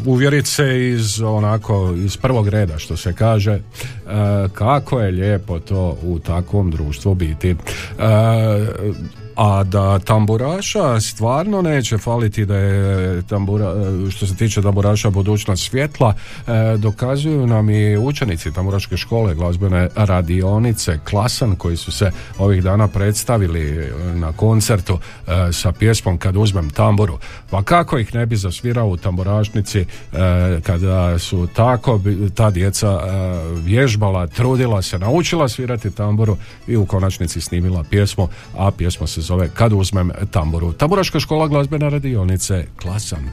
uvjerit 0.05 0.47
se 0.47 0.89
iz 0.89 1.21
onako, 1.21 1.93
iz 1.95 2.17
prvog 2.17 2.47
reda, 2.47 2.77
što 2.77 2.97
se 2.97 3.13
kaže, 3.13 3.51
e, 3.51 3.61
kako 4.53 4.99
je 4.99 5.11
lijepo 5.11 5.59
to 5.59 5.97
u 6.03 6.19
takvom 6.19 6.71
društvu 6.71 7.13
biti. 7.13 7.55
E, 9.39 9.41
a 9.41 9.63
da 9.63 9.99
tamburaša 9.99 10.99
stvarno 11.01 11.61
neće 11.61 11.97
faliti 11.97 12.45
da 12.45 12.57
je 12.57 13.21
tambura, 13.21 13.73
što 14.11 14.27
se 14.27 14.35
tiče 14.35 14.61
tamburaša 14.61 15.09
budućnost 15.09 15.69
svjetla, 15.69 16.13
e, 16.47 16.77
dokazuju 16.77 17.47
nam 17.47 17.69
i 17.69 17.97
učenici 17.97 18.53
tamburaške 18.53 18.97
škole, 18.97 19.35
glazbene 19.35 19.89
radionice, 19.95 20.99
klasan 21.09 21.55
koji 21.55 21.77
su 21.77 21.91
se 21.91 22.11
ovih 22.37 22.63
dana 22.63 22.87
predstavili 22.87 23.91
na 24.15 24.33
koncertu 24.33 24.99
e, 25.27 25.53
sa 25.53 25.71
pjesmom 25.71 26.17
Kad 26.17 26.35
uzmem 26.35 26.69
tamburu. 26.69 27.17
Pa 27.49 27.63
kako 27.63 27.97
ih 27.97 28.15
ne 28.15 28.25
bi 28.25 28.35
zasvirao 28.35 28.87
u 28.87 28.97
tamburašnici 28.97 29.79
e, 29.79 29.85
kada 30.63 31.19
su 31.19 31.47
tako 31.55 32.01
ta 32.35 32.51
djeca 32.51 32.87
e, 32.87 32.99
vježbala, 33.63 34.27
trudila 34.27 34.81
se, 34.81 34.99
naučila 34.99 35.49
svirati 35.49 35.91
tamburu 35.91 36.37
i 36.67 36.77
u 36.77 36.85
konačnici 36.85 37.41
snimila 37.41 37.83
pjesmu, 37.89 38.27
a 38.57 38.71
pjesma 38.71 39.07
se 39.07 39.28
zove 39.29 39.49
Kad 39.53 39.73
uzmem 39.73 40.11
tamburu. 40.31 40.73
Tamburaška 40.73 41.19
škola 41.19 41.47
glazbene 41.47 41.89
radionice 41.89 42.65
Klasan. 42.81 43.29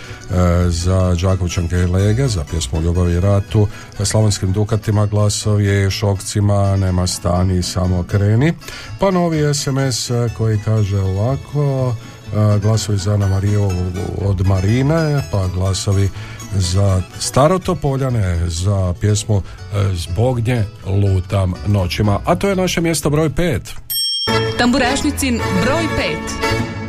za 0.70 1.16
Đakovčanke 1.22 1.76
i 1.76 1.86
Lege, 1.86 2.28
za 2.28 2.44
pjesmu 2.44 2.82
Ljubav 2.82 3.10
i 3.10 3.20
ratu, 3.20 3.68
Slavonskim 4.04 4.52
Dukatima 4.52 5.06
glasovi, 5.06 5.92
Šokcima, 5.92 6.78
Nema 6.78 7.08
stani, 7.08 7.64
samo 7.64 8.04
kreni, 8.04 8.54
pa 9.00 9.12
novi 9.12 9.54
SMS 9.54 10.10
e, 10.10 10.30
koji 10.38 10.60
kaže 10.66 11.00
ovako, 11.00 11.96
e, 12.08 12.11
glasovi 12.62 12.98
za 12.98 13.14
Ana 13.14 13.28
Mariju 13.28 13.70
od 14.26 14.48
Marine, 14.48 15.24
pa 15.32 15.48
glasovi 15.48 16.10
za 16.56 17.02
Starotopoljane, 17.20 18.50
za 18.50 18.94
pjesmu 19.00 19.42
e, 19.42 19.96
Zbog 19.96 20.40
nje 20.40 20.66
lutam 20.86 21.54
noćima, 21.68 22.20
a 22.26 22.36
to 22.36 22.50
je 22.50 22.56
naše 22.56 22.82
mjesto 22.82 23.10
broj 23.10 23.30
5. 23.30 23.60
Tamburašnicin 24.58 25.42
broj 25.66 25.84
5. 25.84 26.81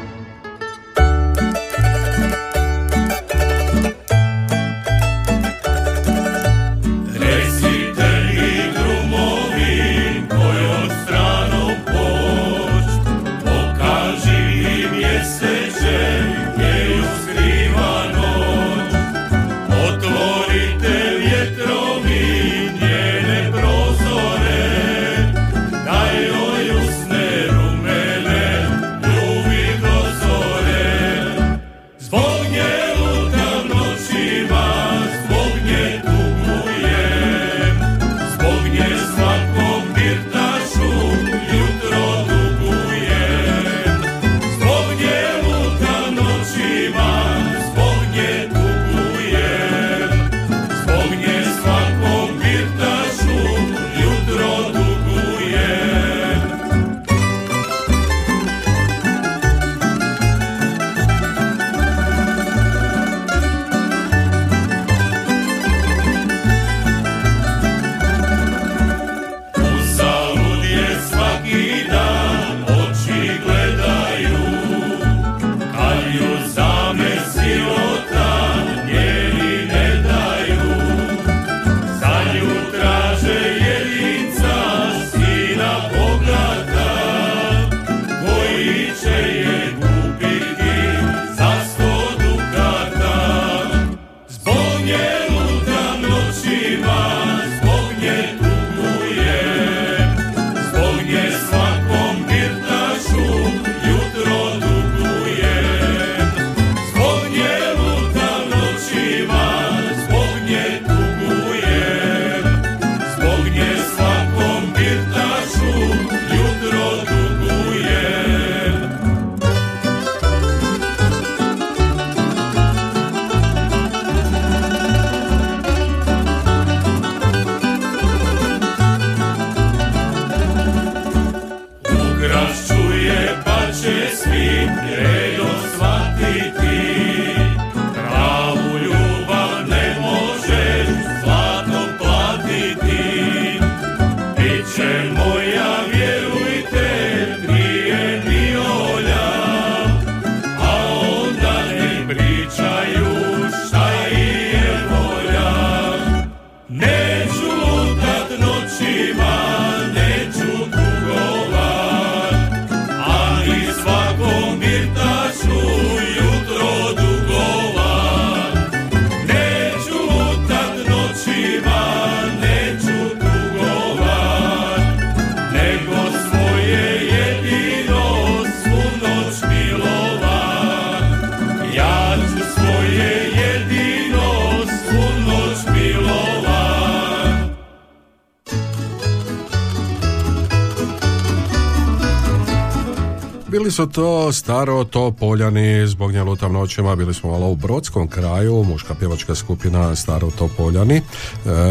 su 193.82 193.88
to 193.88 194.32
staro 194.32 194.84
to 194.84 195.10
Poljani 195.10 195.86
zbog 195.86 196.12
nje 196.12 196.22
lutam 196.22 196.52
noćima, 196.52 196.96
bili 196.96 197.14
smo 197.14 197.30
malo 197.30 197.48
u 197.48 197.56
Brodskom 197.56 198.08
kraju, 198.08 198.64
muška 198.64 198.94
pjevačka 198.94 199.34
skupina 199.34 199.96
staro 199.96 200.30
to 200.38 200.48
Poljani, 200.56 200.96
e, 200.96 201.02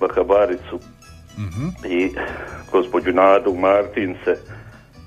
Bakabaricu 0.00 0.78
Mhm. 1.38 1.66
i 1.86 2.10
gospođu 2.72 3.12
Nadu 3.12 3.54
Martince, 3.54 4.36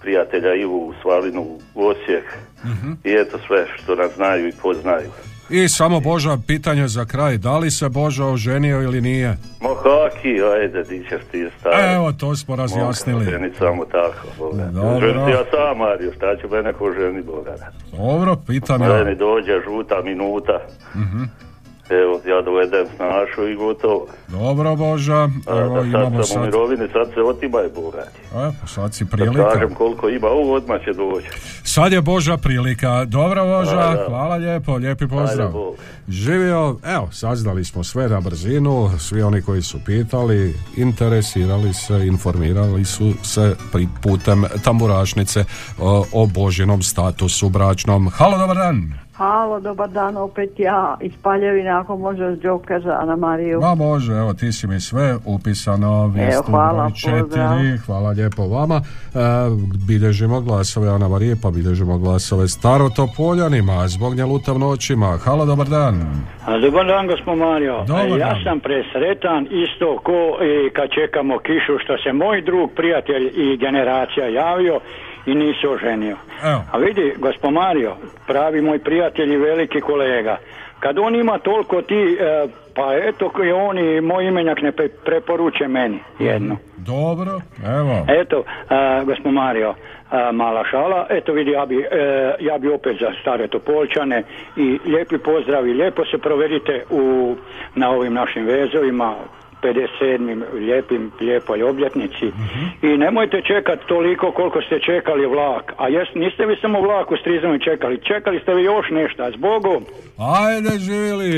prijatelja 0.01 0.53
Ivu 0.55 0.93
Svalinu 1.01 1.41
u 1.75 1.87
Osijek. 1.87 2.25
Mhm. 2.65 2.91
I 3.03 3.11
eto 3.13 3.37
sve 3.47 3.65
što 3.75 3.95
nas 3.95 4.11
znaju 4.15 4.47
i 4.47 4.53
poznaju. 4.61 5.09
I 5.49 5.67
samo 5.67 5.99
Boža 5.99 6.37
pitanje 6.47 6.87
za 6.87 7.05
kraj. 7.05 7.37
Da 7.37 7.57
li 7.57 7.71
se 7.71 7.89
Boža 7.89 8.25
oženio 8.25 8.81
ili 8.81 9.01
nije? 9.01 9.37
Mo 9.61 9.69
haki, 9.75 10.43
ajde, 10.43 10.83
di 10.83 11.05
ćeš 11.09 11.21
ti 11.31 11.47
stari. 11.59 11.93
Evo, 11.95 12.11
to 12.11 12.35
smo 12.35 12.55
razjasnili. 12.55 13.19
Mogu 13.19 13.31
ženit 13.31 13.53
samo 13.57 13.85
tako, 13.85 14.27
Boga. 14.37 14.63
Dobro. 14.65 14.99
Ženit 15.07 15.29
ja 15.29 15.43
sam, 15.51 15.77
Mario, 15.77 16.11
šta 16.15 16.35
će 16.35 16.47
mene 16.47 16.73
ko 16.73 16.93
ženi, 16.99 17.21
Boga. 17.21 17.55
Dobro, 17.97 18.35
pitam 18.47 18.79
Meni 18.81 19.09
ja. 19.09 19.15
dođe 19.15 19.59
žuta 19.65 20.01
minuta. 20.03 20.59
Mhm. 20.95 21.23
Evo, 21.89 22.21
ja 22.25 22.41
dovedem 22.41 22.85
snašu 22.95 23.47
i 23.47 23.55
gotovo. 23.55 24.07
Dobro, 24.27 24.75
Boža. 24.75 25.29
Evo, 25.47 25.75
da 25.75 25.81
imamo 25.81 26.09
sad 26.15 26.27
sam 26.27 26.41
u 26.41 26.43
sad... 26.43 26.45
mirovini, 26.45 26.87
sad 26.93 27.07
se 27.13 27.21
otimaj, 27.21 27.63
bogati. 27.75 28.19
E, 28.35 28.51
pa 28.61 28.67
sad 28.67 28.93
si 28.93 29.03
Da 29.03 29.09
prilika. 29.09 29.49
kažem 29.49 29.75
koliko 29.75 30.09
ima, 30.09 30.27
ovo 30.27 30.53
odmah 30.53 30.79
će 30.79 30.93
doći. 30.93 31.27
Sad 31.63 31.91
je 31.91 32.01
Boža 32.01 32.37
prilika. 32.37 33.05
Dobro, 33.05 33.45
Boža. 33.45 33.79
A, 33.79 33.95
da. 33.95 34.05
Hvala 34.07 34.35
lijepo. 34.35 34.75
Lijepi 34.75 35.07
pozdrav. 35.07 35.47
Ajde. 35.47 35.77
Živio, 36.09 36.75
evo, 36.85 37.09
saznali 37.11 37.65
smo 37.65 37.83
sve 37.83 38.09
na 38.09 38.19
brzinu, 38.21 38.89
svi 38.99 39.21
oni 39.21 39.41
koji 39.41 39.61
su 39.61 39.77
pitali, 39.85 40.55
interesirali 40.77 41.73
se, 41.73 42.07
informirali 42.07 42.85
su 42.85 43.13
se 43.23 43.55
pri- 43.73 43.87
putem 44.03 44.45
tamburašnice 44.63 45.45
o, 45.79 46.05
o 46.13 46.25
Božinom 46.25 46.81
statusu 46.81 47.49
bračnom. 47.49 48.09
Halo, 48.09 48.37
dobar 48.37 48.55
dan. 48.57 48.93
Halo, 49.17 49.59
dobar 49.59 49.89
dan, 49.89 50.17
opet 50.17 50.49
ja 50.57 50.97
iz 51.01 51.11
Paljevina, 51.23 51.79
ako 51.79 51.97
može 51.97 52.35
s 52.35 52.43
Joker 52.43 52.81
za 52.81 52.97
Ana 53.01 53.15
Mariju. 53.15 53.59
Ma 53.61 53.75
može, 53.75 54.13
evo 54.13 54.33
ti 54.33 54.51
si 54.51 54.67
mi 54.67 54.79
sve 54.79 55.15
upisano, 55.25 56.07
vi 56.07 56.21
Evo, 56.21 56.31
ste 56.33 56.51
hvala, 56.51 56.83
broj 56.83 56.91
četiri, 56.95 57.21
pozdrav. 57.21 57.57
hvala 57.85 58.09
lijepo 58.09 58.47
vama. 58.47 58.75
E, 58.75 59.19
bilježimo 59.87 60.41
glasove 60.41 60.89
Ana 60.89 61.07
Marije, 61.07 61.35
pa 61.43 61.49
bilježimo 61.51 61.97
glasove 61.97 62.47
Starotopoljanima, 62.47 63.87
zbog 63.87 64.15
njelutav 64.15 64.59
noćima. 64.59 65.17
Halo, 65.17 65.45
dobar 65.45 65.67
dan. 65.67 65.95
A, 66.45 66.57
Dobar 66.59 66.85
dan, 66.85 67.07
gospod 67.07 67.37
Mario. 67.37 67.83
Dobar 67.83 68.05
E, 68.07 68.09
ja 68.09 68.17
dan. 68.27 68.43
sam 68.43 68.59
presretan 68.59 69.47
isto 69.55 69.97
ko 69.99 70.19
i 70.43 70.69
kad 70.69 70.89
čekamo 70.91 71.39
kišu 71.39 71.73
što 71.83 71.97
se 71.97 72.13
moj 72.13 72.41
drug, 72.41 72.69
prijatelj 72.75 73.25
i 73.35 73.57
generacija 73.57 74.27
javio 74.27 74.79
i 75.27 75.35
nisu 75.35 75.71
oženio. 75.71 76.17
Evo. 76.43 76.63
A 76.71 76.77
vidi, 76.77 77.13
gospod 77.17 77.53
Mario, 77.53 77.95
pravi 78.27 78.61
moj 78.61 78.79
prijatelj 78.79 79.33
i 79.33 79.37
veliki 79.37 79.81
kolega, 79.81 80.37
kad 80.79 80.99
on 80.99 81.15
ima 81.15 81.39
toliko 81.39 81.81
ti, 81.81 82.17
e, 82.19 82.47
pa 82.75 82.93
eto 82.93 83.29
koji 83.29 83.51
on 83.51 83.77
i 83.77 84.01
moj 84.01 84.27
imenjak 84.27 84.61
ne 84.61 84.71
pre- 84.71 84.89
preporuče 85.05 85.67
meni 85.67 85.99
jedno. 86.19 86.57
Dobro, 86.77 87.41
evo. 87.65 88.05
Eto, 88.21 88.43
a, 88.69 89.03
gospod 89.03 89.33
Mario, 89.33 89.73
a, 90.09 90.31
mala 90.31 90.63
šala, 90.71 91.07
eto 91.09 91.33
vidi, 91.33 91.51
ja 91.51 91.65
bi, 91.65 91.77
e, 91.79 92.35
ja 92.39 92.57
bi 92.57 92.69
opet 92.69 92.97
za 92.99 93.11
stare 93.21 93.47
Topolčane 93.47 94.23
i 94.55 94.79
lijepi 94.85 95.17
pozdrav 95.17 95.67
i 95.67 95.73
lijepo 95.73 96.05
se 96.05 96.17
provedite 96.17 96.83
u, 96.89 97.35
na 97.75 97.89
ovim 97.89 98.13
našim 98.13 98.45
vezovima, 98.45 99.15
57. 99.63 100.43
lijepim, 100.53 101.11
lijepoj 101.21 101.63
obljetnici 101.63 102.25
i 102.81 102.87
nemojte 102.97 103.41
čekati 103.41 103.87
toliko 103.87 104.31
koliko 104.31 104.61
ste 104.61 104.79
čekali 104.79 105.25
vlak, 105.25 105.73
a 105.77 105.87
jes, 105.87 106.07
niste 106.15 106.45
vi 106.45 106.55
samo 106.61 106.81
vlak 106.81 107.11
u 107.11 107.17
Strizovoj 107.17 107.59
čekali, 107.59 107.99
čekali 108.03 108.39
ste 108.39 108.53
vi 108.53 108.63
još 108.63 108.85
nešto, 108.89 109.23
a 109.23 109.31
zbogom, 109.31 109.85
Ajde 110.17 110.79
živjeli, 110.79 111.31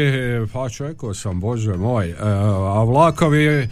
pa 0.53 0.69
čekao 0.69 1.13
sam, 1.13 1.39
bože 1.39 1.73
moj, 1.73 2.09
E, 2.09 2.13
a 2.75 2.83
vlakovi 2.83 3.67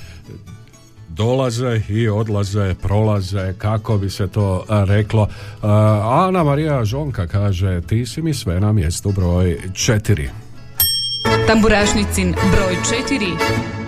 dolaze 1.10 1.82
i 1.90 2.10
odlaze, 2.10 2.76
prolaze, 2.82 3.54
kako 3.58 3.98
bi 3.98 4.10
se 4.10 4.28
to 4.28 4.66
reklo. 4.88 5.28
E, 5.32 5.68
Ana 6.04 6.44
Marija 6.44 6.86
Žonka 6.86 7.28
kaže, 7.28 7.82
ti 7.82 8.06
si 8.06 8.22
mi 8.22 8.34
sve 8.34 8.60
na 8.60 8.72
mjestu 8.72 9.12
broj 9.12 9.58
četiri. 9.74 10.30
Tamburašnicin 11.48 12.32
broj 12.32 12.76
4. 13.10 13.87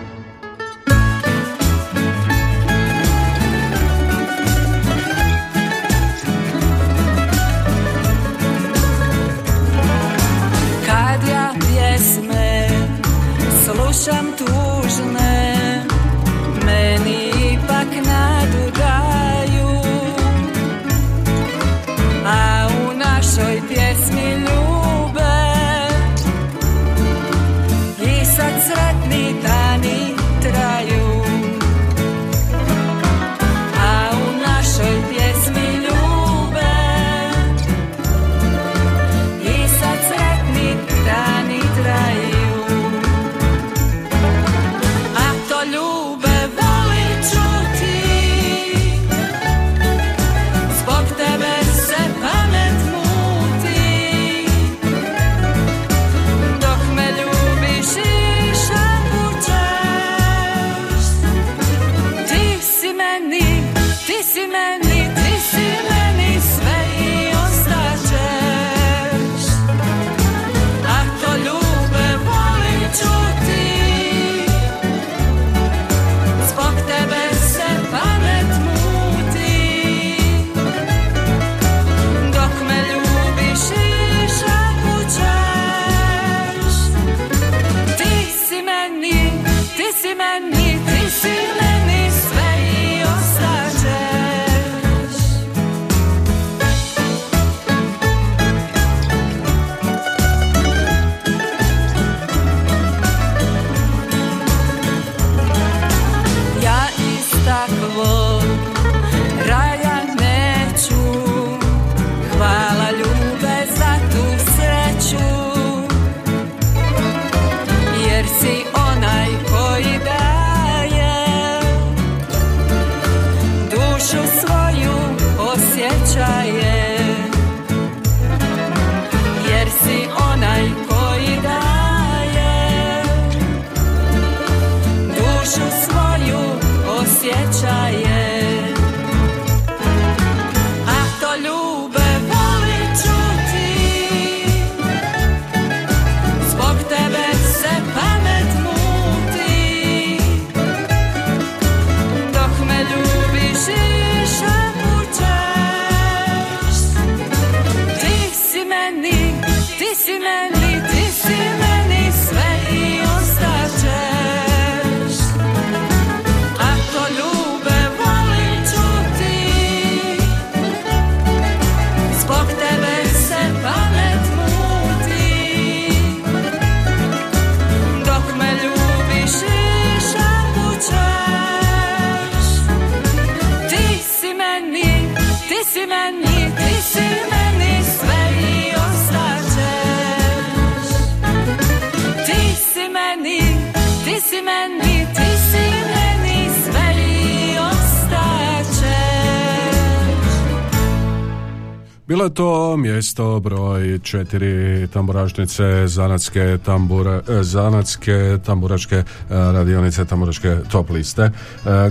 Bilo 202.10 202.23
je 202.23 202.34
to 202.34 202.77
mjesto 202.77 203.40
broj 203.40 203.99
četiri 203.99 204.88
tamburašnice 204.88 205.88
zanatske 205.88 206.57
tambura, 206.65 207.22
e, 207.30 207.44
zanatske 207.44 208.38
tamburaške 208.45 208.95
e, 208.95 209.03
radionice 209.30 210.06
tamburaške 210.06 210.57
top 210.72 210.90
liste. 210.90 211.22
E, 211.22 211.31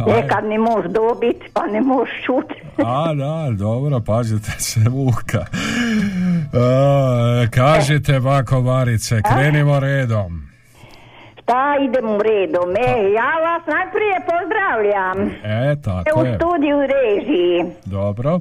nekad 0.05 0.45
ne 0.45 0.59
možeš 0.59 0.91
dobiti, 0.91 1.49
pa 1.53 1.67
ne 1.67 1.81
možeš 1.81 2.23
čuti. 2.25 2.55
A, 2.85 3.13
da, 3.13 3.57
dobro, 3.57 3.99
pazite 3.99 4.51
se 4.51 4.79
Vuka. 4.89 5.45
A, 6.53 7.45
kažite, 7.51 8.19
bako 8.19 8.61
Barice, 8.61 9.21
krenimo 9.33 9.79
redom. 9.79 10.41
Šta 11.43 11.75
idemo 11.89 12.17
redom? 12.23 12.69
E, 12.69 13.11
ja 13.11 13.31
vas 13.45 13.63
najprije 13.67 14.15
pozdravljam. 14.31 15.35
E, 15.43 15.75
tako 15.81 16.21
u 16.21 16.25
je. 16.25 16.35
studiju 16.35 16.77
režiji. 16.79 17.65
Dobro. 17.85 18.39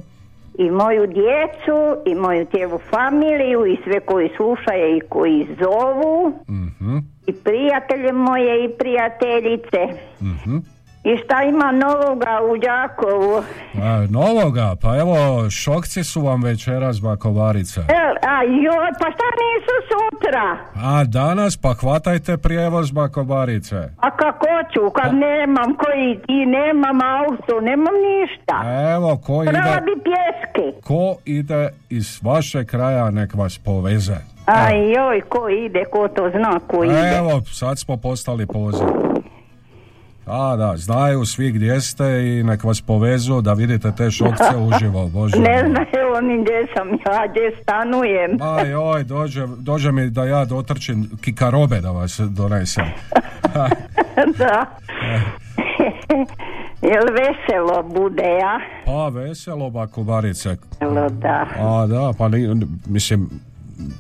I 0.59 0.71
moju 0.71 1.07
djecu, 1.07 2.03
i 2.07 2.15
moju 2.15 2.47
cijelu 2.51 2.79
familiju, 2.79 3.67
i 3.67 3.79
sve 3.85 4.01
koji 4.01 4.31
slušaju 4.37 4.97
i 4.97 5.01
koji 5.01 5.47
zovu. 5.61 6.33
Mhm, 6.49 6.97
I 7.27 7.33
prijatelje 7.33 8.13
moje 8.13 8.65
i 8.65 8.69
prijateljice. 8.79 9.79
mhm. 10.21 10.57
I 11.05 11.17
šta 11.25 11.43
ima 11.43 11.73
novoga 11.73 12.41
u 12.51 12.57
Đakovu? 12.57 13.43
A, 13.83 14.07
novoga, 14.11 14.77
pa 14.83 14.97
evo, 14.99 15.51
šokci 15.51 16.05
su 16.05 16.21
vam 16.21 16.43
večeras, 16.43 17.01
bako 17.01 17.31
Barice. 17.31 17.81
E, 17.81 18.05
a 18.29 18.43
joj, 18.43 18.91
pa 19.01 19.07
šta 19.15 19.29
nisu 19.43 19.77
sutra? 19.91 20.57
A 20.75 21.05
danas, 21.05 21.57
pa 21.57 21.75
hvatajte 21.75 22.37
prijevoz, 22.37 22.91
bako 22.91 23.25
Barice. 23.25 23.77
A 23.77 24.11
kako 24.17 24.47
ću, 24.73 24.91
kad 24.91 25.15
nemam 25.15 25.75
koji 25.75 26.21
i 26.29 26.47
nemam 26.47 26.99
auto, 27.03 27.61
nemam 27.61 27.95
ništa. 27.95 28.63
Evo, 28.95 29.17
ko 29.17 29.43
ide, 29.43 29.53
bi 29.85 30.03
pjeske. 30.05 30.81
ko 30.85 31.17
ide 31.25 31.69
iz 31.91 32.21
vašeg 32.23 32.67
kraja, 32.67 33.11
nek 33.11 33.35
vas 33.35 33.59
poveze. 33.59 34.17
A 34.47 34.71
joj, 34.71 35.21
ko 35.21 35.49
ide, 35.49 35.85
ko 35.85 36.09
to 36.09 36.31
zna, 36.31 36.61
ko 36.67 36.85
ide. 36.85 37.17
Evo, 37.19 37.43
sad 37.53 37.79
smo 37.79 37.97
postali 37.97 38.47
poziv. 38.47 38.87
A, 40.27 40.57
da, 40.57 40.73
znaju 40.77 41.25
svi 41.25 41.53
gdje 41.53 41.81
ste 41.81 42.05
i 42.05 42.43
nek 42.43 42.65
vas 42.65 42.81
povezu 42.81 43.41
da 43.41 43.53
vidite 43.53 43.93
te 43.97 44.11
šokce 44.11 44.57
uživo, 44.69 45.09
bože. 45.09 45.37
Ne 45.37 45.65
znaju 45.69 46.15
oni 46.17 46.43
gdje 46.43 46.67
sam 46.77 46.89
ja, 46.89 47.27
gdje 47.31 47.57
stanujem. 47.63 48.43
Aj, 48.43 48.75
oj, 48.75 49.05
dođe, 49.05 49.47
dođe 49.59 49.93
mi 49.93 50.11
da 50.11 50.25
ja 50.25 50.45
dotrčim 50.45 51.11
kikarobe 51.21 51.81
da 51.81 51.91
vas 51.91 52.21
donesem. 52.21 52.85
da. 54.39 54.67
Jel 56.93 57.05
veselo 57.13 57.83
bude, 57.83 58.23
ja? 58.23 58.61
Pa, 58.87 59.09
veselo, 59.09 59.71
bako 59.71 60.03
Barice. 60.03 60.49
Veselo, 60.81 61.09
da. 61.09 61.47
A, 61.59 61.87
da, 61.87 62.13
pa 62.19 62.29
ni, 62.29 62.67
mislim, 62.87 63.31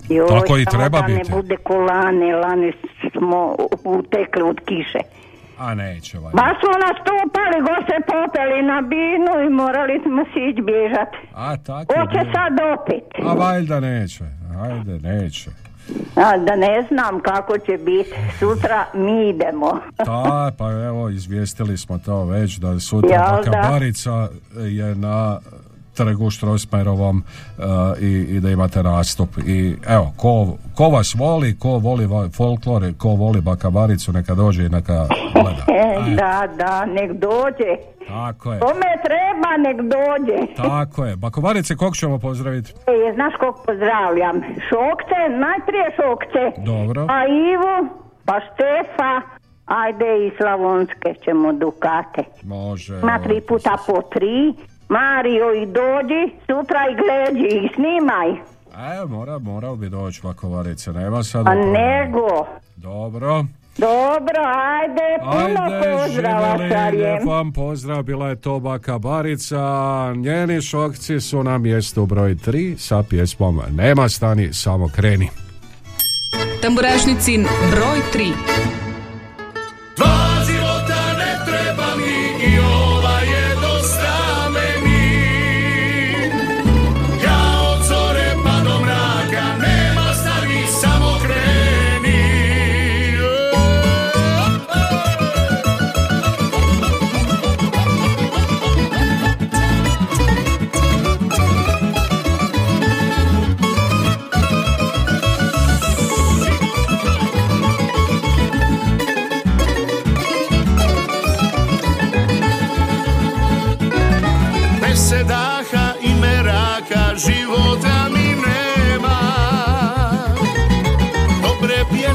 Joj, 0.09 0.29
tako 0.29 0.59
i 0.59 0.65
treba 0.65 1.01
da 1.01 1.07
biti. 1.07 1.31
ne 1.31 1.37
bude 1.37 1.57
ko 1.57 1.77
lane, 1.77 2.37
lane 2.37 2.73
smo 3.19 3.57
utekli 3.85 4.43
od 4.43 4.61
kiše. 4.61 4.99
A 5.67 5.75
neće, 5.75 6.19
valjda. 6.19 6.37
Baš 6.37 6.57
smo 6.61 6.73
nastupali, 6.87 7.57
go 7.69 7.77
se 7.89 7.97
popeli 8.13 8.63
na 8.63 8.81
binu 8.81 9.33
i 9.47 9.49
morali 9.51 10.01
smo 10.05 10.25
si 10.25 10.41
ići 10.51 10.63
bježat. 10.63 11.13
A, 11.35 11.57
tako 11.57 11.93
je 11.93 12.01
Hoće 12.01 12.23
sad 12.35 12.53
opet. 12.75 13.05
A 13.27 13.33
valjda 13.35 13.81
neće, 13.81 14.25
ajde, 14.63 14.99
neće. 15.09 15.51
A, 16.17 16.37
da 16.37 16.57
ne 16.57 16.87
znam 16.89 17.21
kako 17.21 17.59
će 17.59 17.79
biti. 17.79 18.11
Sutra 18.39 18.85
mi 18.95 19.29
idemo. 19.29 19.81
Ta, 19.97 20.53
pa 20.59 20.71
evo, 20.71 21.09
izvijestili 21.09 21.79
smo 21.79 21.99
to 21.99 22.25
već 22.25 22.57
da 22.57 22.81
sutra 22.81 23.11
Jel 23.11 23.45
da? 23.53 24.29
Je 24.61 24.95
na 24.95 25.39
trgu 25.95 26.31
Štrosmajerovom 26.31 27.23
uh, 27.59 27.65
i, 28.01 28.07
i 28.07 28.41
da 28.41 28.51
imate 28.51 28.83
nastup 28.83 29.29
i 29.39 29.77
evo, 29.89 30.13
ko, 30.17 30.47
ko 30.75 30.89
vas 30.89 31.15
voli 31.15 31.59
ko 31.59 31.69
voli 31.71 32.07
va- 32.07 32.29
folklor, 32.31 32.93
ko 32.99 33.09
voli 33.09 33.41
baka 33.41 33.71
Baricu 33.71 34.13
neka 34.13 34.35
dođe 34.35 34.65
i 34.65 34.69
neka 34.69 35.07
gleda 35.35 35.65
E, 36.09 36.15
da, 36.15 36.49
da, 36.57 36.87
nek 36.87 37.13
dođe. 37.13 37.71
tako 38.09 38.53
je, 38.53 38.61
Kome 38.61 38.91
treba, 39.05 39.51
nek 39.59 39.77
dođe. 39.77 40.39
tako 40.69 41.05
je 41.05 41.17
bako 41.17 41.41
Barice, 41.41 41.77
kog 41.77 41.97
ćemo 41.97 42.19
pozdraviti? 42.19 42.73
E, 42.73 43.15
znaš 43.15 43.33
kog 43.41 43.55
pozdravljam? 43.67 44.37
Šokce, 44.41 45.19
najprije 45.39 45.87
šokce. 45.97 46.61
Dobro. 46.63 47.07
A 47.09 47.19
Ivu, 47.27 47.89
Pa 48.25 48.41
Štefa, 48.41 49.13
ajde 49.67 50.27
i 50.27 50.33
Slavonske 50.37 51.15
ćemo 51.25 51.53
Dukate. 51.53 52.25
Može. 52.43 52.99
Ima 52.99 53.19
tri 53.19 53.41
puta 53.41 53.77
po 53.87 54.03
tri. 54.03 54.55
Mario 54.93 55.53
i 55.63 55.67
dođi, 55.67 56.23
sutra 56.47 56.81
i 56.91 56.95
gleđi 57.01 57.49
i 57.57 57.69
snimaj. 57.75 58.31
E, 59.01 59.07
mora, 59.09 59.39
morao 59.39 59.77
bi 59.77 59.89
doći 59.89 60.21
vakovarice, 60.25 60.93
nema 60.93 61.23
sad... 61.23 61.47
A 61.47 61.55
nego. 61.55 62.47
Dobro. 62.77 63.45
Dobro, 63.79 64.43
ajde, 64.45 65.19
puno 65.25 65.63
Ajde, 65.65 65.93
pozdrava 65.93 66.59
šaljem. 66.69 67.29
vam 67.29 67.53
pozdrav, 67.53 68.03
bila 68.03 68.29
je 68.29 68.41
to 68.41 68.61
baka 68.61 68.99
Barica, 68.99 69.59
njeni 70.17 70.61
šokci 70.61 71.21
su 71.21 71.43
na 71.43 71.59
mjestu 71.59 72.07
broj 72.07 72.35
3 72.35 72.77
sa 72.79 73.03
pjesmom 73.03 73.61
Nema 73.71 74.09
stani, 74.09 74.53
samo 74.53 74.89
kreni. 74.89 75.29
Tamburašnicin 76.63 77.47
broj 77.71 77.99
3. 78.15 78.82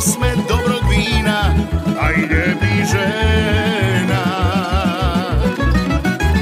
Pjesme, 0.07 0.35
dobrog 0.47 0.83
vina, 0.89 1.53
a 1.99 2.11
i 2.11 2.85
žena. 2.85 4.23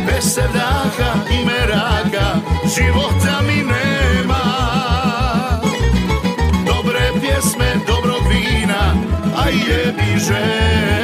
Bez 0.05 0.33
sedaha 0.33 1.25
i 1.33 1.45
meraka 1.45 2.37
života 2.77 3.41
mi 3.41 3.63
nema. 3.65 4.45
Dobre 6.65 7.09
pjesme, 7.21 7.73
dobrog 7.87 8.21
vina, 8.29 8.93
a 9.35 9.49
i 9.49 10.19
žena 10.19 10.94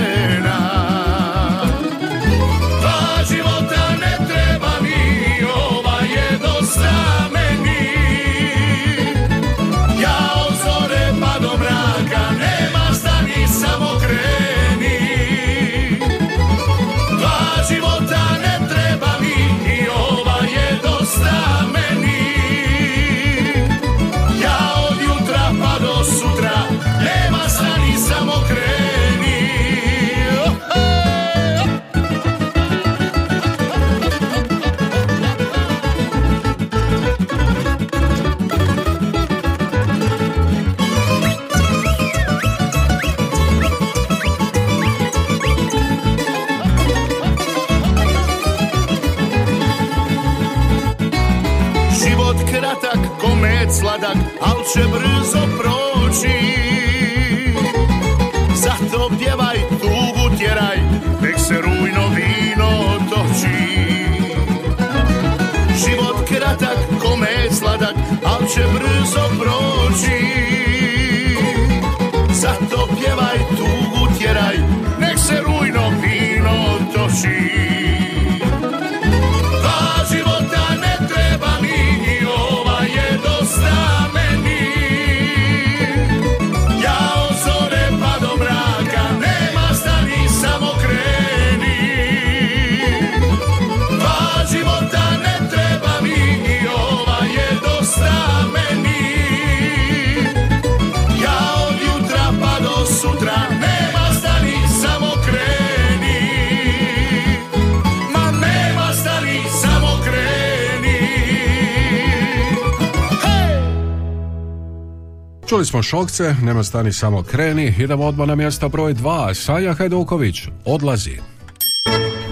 šokce, 115.92 116.36
nema 116.44 116.64
stani 116.64 116.94
samo 116.94 117.24
kreni, 117.24 117.76
idemo 117.80 118.06
odmah 118.06 118.28
na 118.28 118.36
mjesto 118.36 118.70
broj 118.70 118.94
2, 118.94 119.34
Sanja 119.34 119.74
Hajduković, 119.74 120.48
odlazi. 120.66 121.18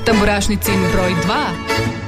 Tamburašnicin 0.05 0.79
broj 0.93 1.11
2. 1.11 1.98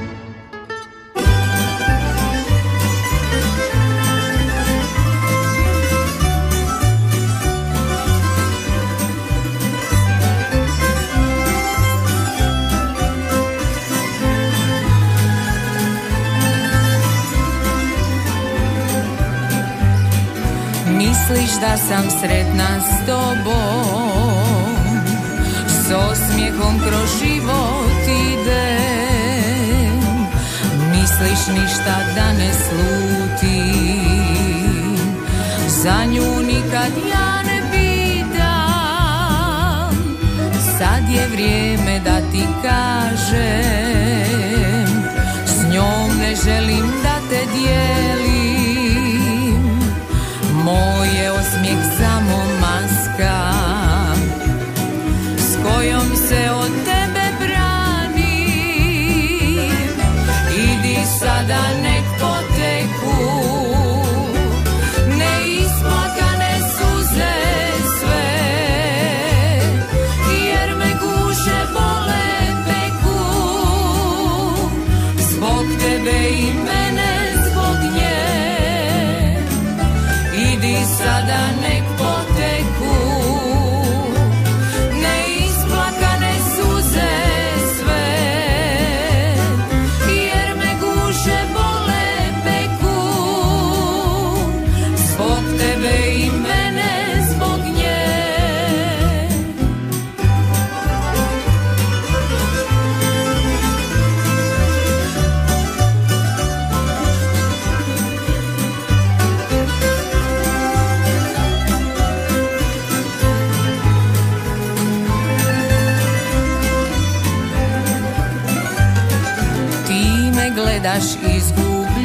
da 21.62 21.76
sam 21.76 22.10
sretna 22.10 22.80
s 22.80 23.06
tobom. 23.06 24.74
S 25.68 25.90
osmijehom 25.92 26.78
kroz 26.78 27.10
život 27.22 28.02
idem. 28.32 30.00
Misliš 30.90 31.46
ništa 31.48 31.96
da 32.14 32.32
ne 32.32 32.50
slutim. 32.64 33.52
Za 35.68 36.04
nju 36.04 36.42
nikad 36.46 36.92
ja 37.12 37.42
ne 37.42 37.62
pitam. 37.72 39.12
Sad 40.78 41.02
je 41.14 41.28
vrijeme 41.28 42.00
da 42.04 42.16
ti 42.32 42.44
kažem 42.62 43.21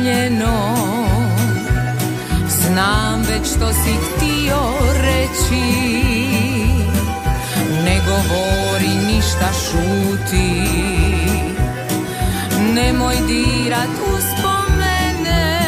izgubljeno 0.07 0.75
Znam 2.49 3.21
već 3.21 3.47
što 3.55 3.73
si 3.73 3.93
htio 3.93 4.59
reći 5.01 5.65
Ne 7.84 7.99
govori 8.07 9.13
ništa 9.13 9.49
šuti. 9.65 10.61
Nemoj 12.73 13.15
dirat 13.27 13.89
uspomene 14.17 15.59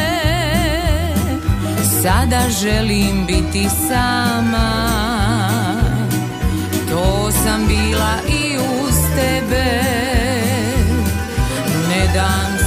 Sada 2.01 2.41
želim 2.61 3.25
biti 3.25 3.67
sama. 3.87 4.89
To 6.89 7.31
sam 7.31 7.67
bila 7.67 8.13
i 8.27 8.57
uz 8.57 8.95
tebe. 9.15 9.81
Ne 11.89 12.13
dam 12.13 12.58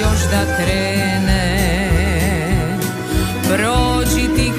još 0.00 0.20
da 0.30 0.56
krene. 0.56 1.60
Prođi 3.48 4.34
tiho 4.36 4.49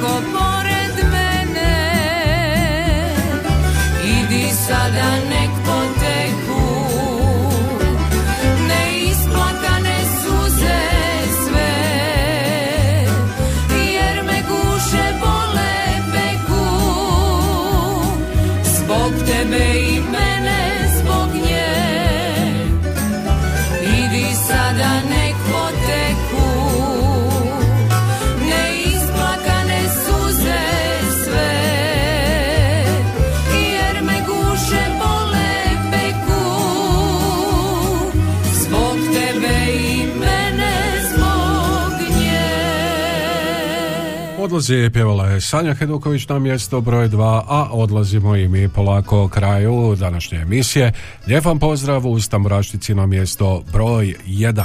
Odlazi 44.52 44.90
pjevala 44.94 45.28
je 45.28 45.42
Sanja 45.42 45.74
Heduković 45.74 46.28
na 46.28 46.40
mjesto 46.40 46.82
broj 46.82 47.10
2, 47.10 47.42
a 47.48 47.68
odlazimo 47.72 48.36
i 48.36 48.48
mi 48.48 48.70
polako 48.70 49.28
kraju 49.28 49.96
današnje 50.00 50.38
emisije. 50.38 50.92
Lijep 51.28 51.46
vam 51.46 51.60
pozdrav 51.60 52.08
uz 52.08 52.30
Tamburašnici 52.30 52.96
na 52.96 53.06
mjesto 53.06 53.64
broj 53.74 54.16
1. 54.28 54.64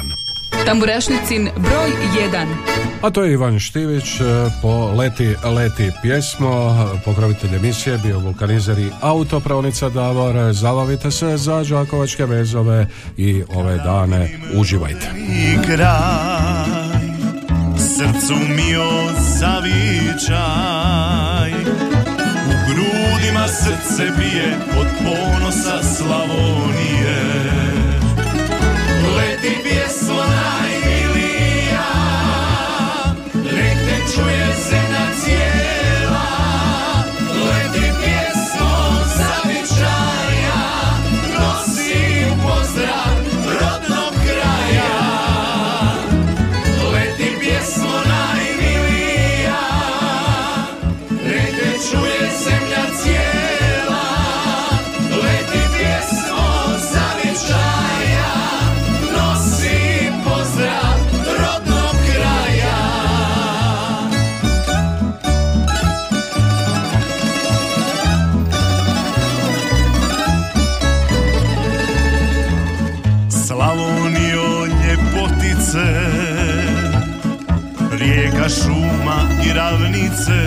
Tamburašnicin 0.64 1.48
broj 1.56 1.90
1. 2.32 2.46
A 3.02 3.10
to 3.10 3.24
je 3.24 3.32
Ivan 3.32 3.58
Štivić 3.58 4.20
e, 4.20 4.24
po 4.62 4.92
Leti, 4.98 5.34
Leti 5.44 5.90
pjesmo, 6.02 6.74
pokrovitelj 7.04 7.56
emisije, 7.56 7.98
bio 7.98 8.18
vulkanizer 8.18 8.78
i 8.78 8.90
autopravnica 9.00 9.88
Davor. 9.88 10.52
Zabavite 10.52 11.10
se 11.10 11.36
za 11.36 11.64
Đakovačke 11.64 12.24
vezove 12.24 12.86
i 13.16 13.42
ove 13.54 13.76
dane 13.76 14.38
uživajte. 14.54 15.10
Srcu 17.96 18.34
mi 18.34 18.76
zavičaj. 19.38 20.40
U 22.46 22.54
grudima 22.68 23.48
srce 23.48 24.04
bije 24.18 24.58
Od 24.80 24.86
ponosa 24.98 25.82
Slavonije. 25.82 27.18
Leti 29.16 29.56
pjesmo 29.62 30.22
šuma 78.96 79.28
i 79.46 79.52
ravnice. 79.52 80.40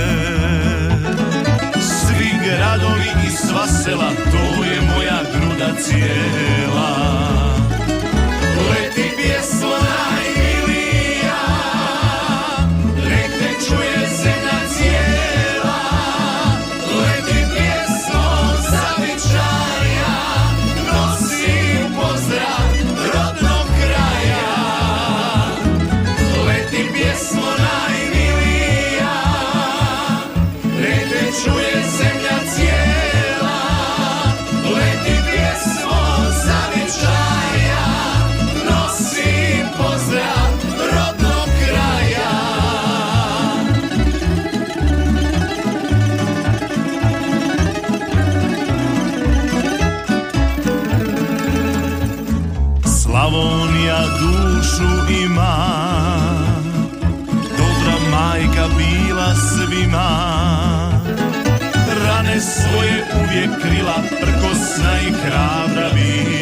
Svi 1.81 2.29
gradovi 2.45 3.27
i 3.27 3.29
sva 3.29 3.67
sela 3.67 4.11
To 4.31 4.63
je 4.63 4.81
moja 4.81 5.21
gruda 5.33 5.81
cijela 5.81 7.48
prkosna 64.01 65.01
i 65.01 65.11
hrabra 65.11 65.89
vi. 65.95 66.38